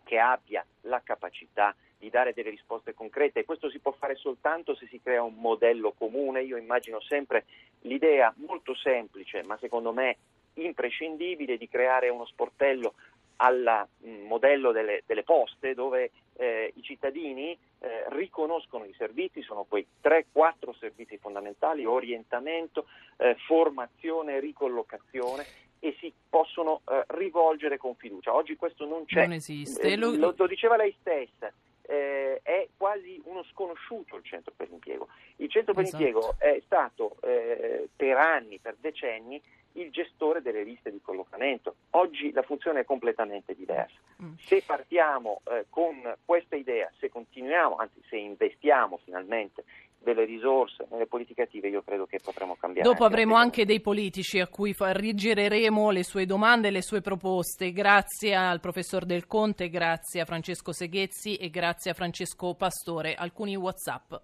che 0.03 0.19
abbia 0.19 0.65
la 0.83 1.03
capacità 1.03 1.75
di 1.99 2.11
dare 2.11 2.35
delle 2.35 2.51
risposte 2.51 2.93
concrete 2.93 3.41
e 3.41 3.45
questo 3.45 3.71
si 3.71 3.79
può 3.79 3.93
fare 3.93 4.15
soltanto 4.15 4.75
se 4.75 4.87
si 4.87 5.01
crea 5.03 5.23
un 5.23 5.35
modello 5.35 5.93
comune. 5.93 6.43
Io 6.43 6.57
immagino 6.57 7.01
sempre 7.01 7.47
l'idea 7.83 8.33
molto 8.37 8.75
semplice, 8.75 9.43
ma 9.43 9.57
secondo 9.59 9.93
me 9.93 10.17
imprescindibile, 10.55 11.57
di 11.57 11.69
creare 11.69 12.09
uno 12.09 12.27
sportello 12.27 12.95
al 13.37 13.87
mm, 14.07 14.27
modello 14.27 14.73
delle, 14.73 15.03
delle, 15.07 15.23
poste 15.23 15.75
dove 15.75 16.11
eh, 16.37 16.73
i 16.75 16.83
cittadini 16.83 17.57
eh, 17.81 18.05
riconoscono 18.09 18.85
i 18.85 18.95
servizi, 18.97 19.43
sono 19.43 19.65
quei 19.65 19.87
3-4 20.03 20.77
servizi 20.79 21.19
fondamentali, 21.19 21.85
orientamento, 21.85 22.87
eh, 23.17 23.37
formazione, 23.47 24.41
ricollocazione 24.41 25.45
e 25.81 25.95
si 26.01 26.13
possono 26.29 26.81
eh, 26.89 27.05
rivolgere 27.09 27.77
con 27.77 27.95
fiducia. 27.95 28.35
Oggi 28.35 28.57
questo 28.57 28.87
non 28.87 29.05
c'è. 29.05 29.23
Non 29.23 29.33
esiste. 29.33 29.83
Eh, 29.83 29.97
lo, 29.97 30.13
lo, 30.17 30.47
diceva 30.47 30.77
lei 30.77 30.97
stessa. 31.01 31.53
Eh, 31.87 32.41
è 32.43 32.69
quasi 32.77 33.21
uno 33.25 33.45
sconosciuto 33.45 34.17
il 34.17 34.25
centro 34.25 34.53
per 34.57 34.69
l'impiego. 34.69 35.09
Il 35.37 35.51
centro 35.51 35.75
per 35.75 35.85
esatto. 35.85 36.03
l'impiego 36.03 36.35
è 36.39 36.61
stato 36.65 37.17
eh, 37.23 37.89
per 37.95 38.17
anni, 38.17 38.59
per 38.59 38.77
decenni, 38.81 39.41
il 39.75 39.91
gestore 39.91 40.43
delle 40.43 40.63
liste 40.63 40.91
di 40.91 41.01
collocamento. 41.01 41.77
Oggi 41.91 42.33
la 42.33 42.43
funzione 42.43 42.81
è 42.81 42.85
completamente 42.85 43.55
diversa. 43.55 43.99
Mm. 44.23 44.35
Se 44.39 44.63
partiamo 44.65 45.41
eh, 45.51 45.67
con 45.69 46.17
questa 46.25 46.57
idea, 46.57 46.91
se 46.99 47.09
continuiamo, 47.09 47.77
anzi 47.77 48.03
se 48.09 48.17
investiamo 48.17 48.99
finalmente 49.05 49.65
delle 50.05 50.25
risorse 50.25 50.87
nelle 50.91 51.07
politiche 51.07 51.43
attive, 51.43 51.69
io 51.69 51.83
credo 51.83 52.07
che 52.07 52.21
potremo 52.23 52.57
cambiare. 52.59 52.89
Dopo 52.89 53.05
avremo 53.05 53.35
anche 53.35 53.65
dei 53.65 53.81
politici 53.81 54.39
a 54.39 54.47
cui 54.47 54.75
rigireremo 54.79 55.91
le 55.91 56.05
sue 56.05 56.27
domande 56.27 56.69
e 56.69 56.71
le 56.71 56.83
sue 56.83 57.01
proposte. 57.01 57.73
Grazie 57.73 58.35
al 58.35 58.61
professor 58.61 59.05
Del 59.05 59.27
Conte, 59.27 59.69
grazie 59.69 60.21
a 60.21 60.25
Francesco 60.25 60.73
Seghezzi 60.73 61.37
e 61.37 61.51
grazie 61.51 61.91
a 61.91 61.95
Francesco 61.95 62.55
Pastore. 62.55 63.15
Alcuni 63.15 63.57
WhatsApp. 63.57 64.15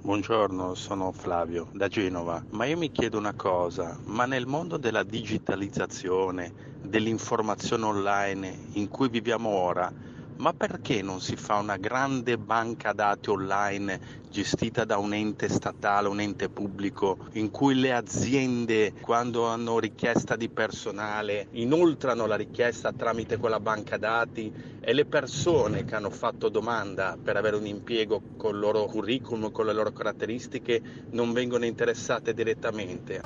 Buongiorno, 0.00 0.74
sono 0.74 1.10
Flavio 1.10 1.68
da 1.72 1.88
Genova, 1.88 2.42
ma 2.50 2.66
io 2.66 2.76
mi 2.76 2.92
chiedo 2.92 3.18
una 3.18 3.34
cosa, 3.34 3.98
ma 4.04 4.26
nel 4.26 4.46
mondo 4.46 4.76
della 4.76 5.02
digitalizzazione, 5.02 6.76
dell'informazione 6.82 7.84
online 7.84 8.56
in 8.74 8.88
cui 8.88 9.08
viviamo 9.08 9.48
ora, 9.48 9.92
ma 10.38 10.52
perché 10.52 11.02
non 11.02 11.20
si 11.20 11.36
fa 11.36 11.56
una 11.56 11.76
grande 11.76 12.38
banca 12.38 12.92
dati 12.92 13.30
online 13.30 14.00
gestita 14.28 14.84
da 14.84 14.98
un 14.98 15.12
ente 15.12 15.48
statale, 15.48 16.08
un 16.08 16.20
ente 16.20 16.48
pubblico, 16.48 17.18
in 17.32 17.50
cui 17.50 17.74
le 17.74 17.92
aziende 17.92 18.92
quando 19.00 19.46
hanno 19.46 19.78
richiesta 19.78 20.36
di 20.36 20.48
personale 20.50 21.48
inoltrano 21.52 22.26
la 22.26 22.36
richiesta 22.36 22.92
tramite 22.92 23.36
quella 23.36 23.60
banca 23.60 23.96
dati 23.96 24.52
e 24.80 24.92
le 24.92 25.06
persone 25.06 25.84
che 25.84 25.94
hanno 25.96 26.10
fatto 26.10 26.48
domanda 26.48 27.18
per 27.20 27.36
avere 27.36 27.56
un 27.56 27.66
impiego 27.66 28.22
con 28.36 28.54
il 28.54 28.60
loro 28.60 28.84
curriculum, 28.86 29.50
con 29.50 29.66
le 29.66 29.72
loro 29.72 29.90
caratteristiche, 29.90 30.82
non 31.10 31.32
vengono 31.32 31.64
interessate 31.64 32.32
direttamente? 32.32 33.20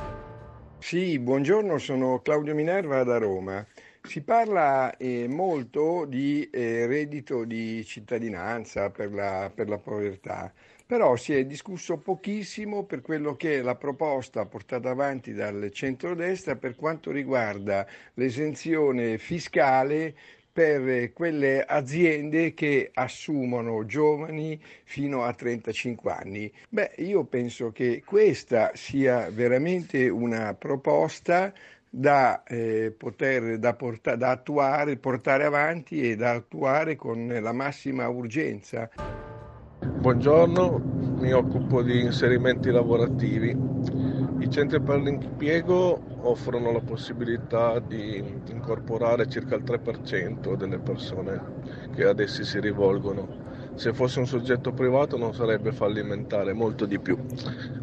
Sì, 0.78 1.18
buongiorno, 1.18 1.78
sono 1.78 2.20
Claudio 2.20 2.54
Minerva 2.54 3.04
da 3.04 3.18
Roma. 3.18 3.66
Si 4.04 4.20
parla 4.22 4.96
eh, 4.96 5.26
molto 5.28 6.04
di 6.06 6.48
eh, 6.50 6.86
reddito 6.86 7.44
di 7.44 7.84
cittadinanza 7.84 8.90
per 8.90 9.12
la, 9.12 9.50
per 9.54 9.68
la, 9.68 9.78
povertà, 9.78 10.52
però 10.84 11.14
si 11.14 11.32
è 11.34 11.46
discusso 11.46 11.98
pochissimo 11.98 12.82
per 12.82 13.00
quello 13.00 13.36
che 13.36 13.58
è 13.58 13.62
la 13.62 13.76
proposta 13.76 14.44
portata 14.44 14.90
avanti 14.90 15.32
dal 15.32 15.70
centrodestra 15.72 16.56
per 16.56 16.74
quanto 16.74 17.12
riguarda 17.12 17.86
l'esenzione 18.14 19.18
fiscale 19.18 20.14
per 20.52 21.12
quelle 21.14 21.64
aziende 21.64 22.52
che 22.54 22.90
assumono 22.92 23.86
giovani 23.86 24.60
fino 24.84 25.24
a 25.24 25.32
35 25.32 26.12
anni. 26.12 26.52
Beh, 26.68 26.92
io 26.98 27.24
penso 27.24 27.70
che 27.72 28.02
questa 28.04 28.72
sia 28.74 29.30
veramente 29.30 30.08
una 30.08 30.52
proposta 30.54 31.54
da, 31.94 32.42
eh, 32.44 32.94
poter, 32.96 33.58
da, 33.58 33.74
porta, 33.74 34.16
da 34.16 34.30
attuare, 34.30 34.96
portare 34.96 35.44
avanti 35.44 36.00
e 36.00 36.16
da 36.16 36.30
attuare 36.30 36.96
con 36.96 37.26
la 37.28 37.52
massima 37.52 38.08
urgenza. 38.08 38.88
Buongiorno, 39.84 40.80
mi 41.18 41.32
occupo 41.32 41.82
di 41.82 42.00
inserimenti 42.00 42.70
lavorativi. 42.70 43.54
I 44.38 44.50
centri 44.50 44.80
per 44.80 45.02
l'impiego 45.02 46.00
offrono 46.22 46.72
la 46.72 46.80
possibilità 46.80 47.78
di 47.78 48.40
incorporare 48.46 49.28
circa 49.28 49.56
il 49.56 49.62
3% 49.62 50.54
delle 50.56 50.78
persone 50.78 51.40
che 51.94 52.04
ad 52.04 52.20
essi 52.20 52.42
si 52.42 52.58
rivolgono 52.58 53.51
se 53.74 53.92
fosse 53.92 54.18
un 54.18 54.26
soggetto 54.26 54.72
privato 54.72 55.16
non 55.16 55.34
sarebbe 55.34 55.72
fallimentare, 55.72 56.52
molto 56.52 56.86
di 56.86 56.98
più. 56.98 57.18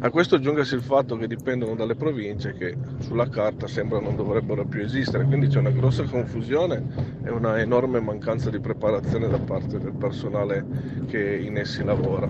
A 0.00 0.10
questo 0.10 0.36
aggiungesi 0.36 0.74
il 0.74 0.82
fatto 0.82 1.16
che 1.16 1.26
dipendono 1.26 1.74
dalle 1.74 1.94
province 1.94 2.54
che 2.54 2.76
sulla 3.00 3.28
carta 3.28 3.66
sembra 3.66 4.00
non 4.00 4.16
dovrebbero 4.16 4.64
più 4.64 4.80
esistere, 4.82 5.24
quindi 5.24 5.48
c'è 5.48 5.58
una 5.58 5.70
grossa 5.70 6.04
confusione 6.04 7.18
e 7.24 7.30
una 7.30 7.58
enorme 7.60 8.00
mancanza 8.00 8.50
di 8.50 8.60
preparazione 8.60 9.28
da 9.28 9.38
parte 9.38 9.78
del 9.78 9.94
personale 9.94 10.64
che 11.06 11.36
in 11.36 11.56
essi 11.56 11.82
lavora. 11.84 12.28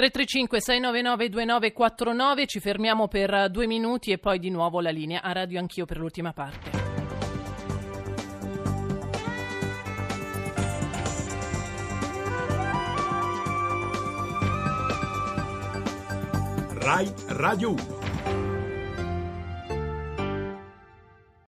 335 0.00 0.60
699 0.62 1.28
2949 1.28 2.46
ci 2.46 2.58
fermiamo 2.58 3.06
per 3.08 3.50
due 3.50 3.66
minuti 3.66 4.12
e 4.12 4.18
poi 4.18 4.38
di 4.38 4.48
nuovo 4.48 4.80
la 4.80 4.88
linea 4.88 5.20
a 5.20 5.32
radio 5.32 5.58
anch'io 5.58 5.84
per 5.84 5.98
l'ultima 5.98 6.32
parte. 6.32 6.89
Rai 16.80 17.12
Radio 17.28 17.72
1. 17.72 17.99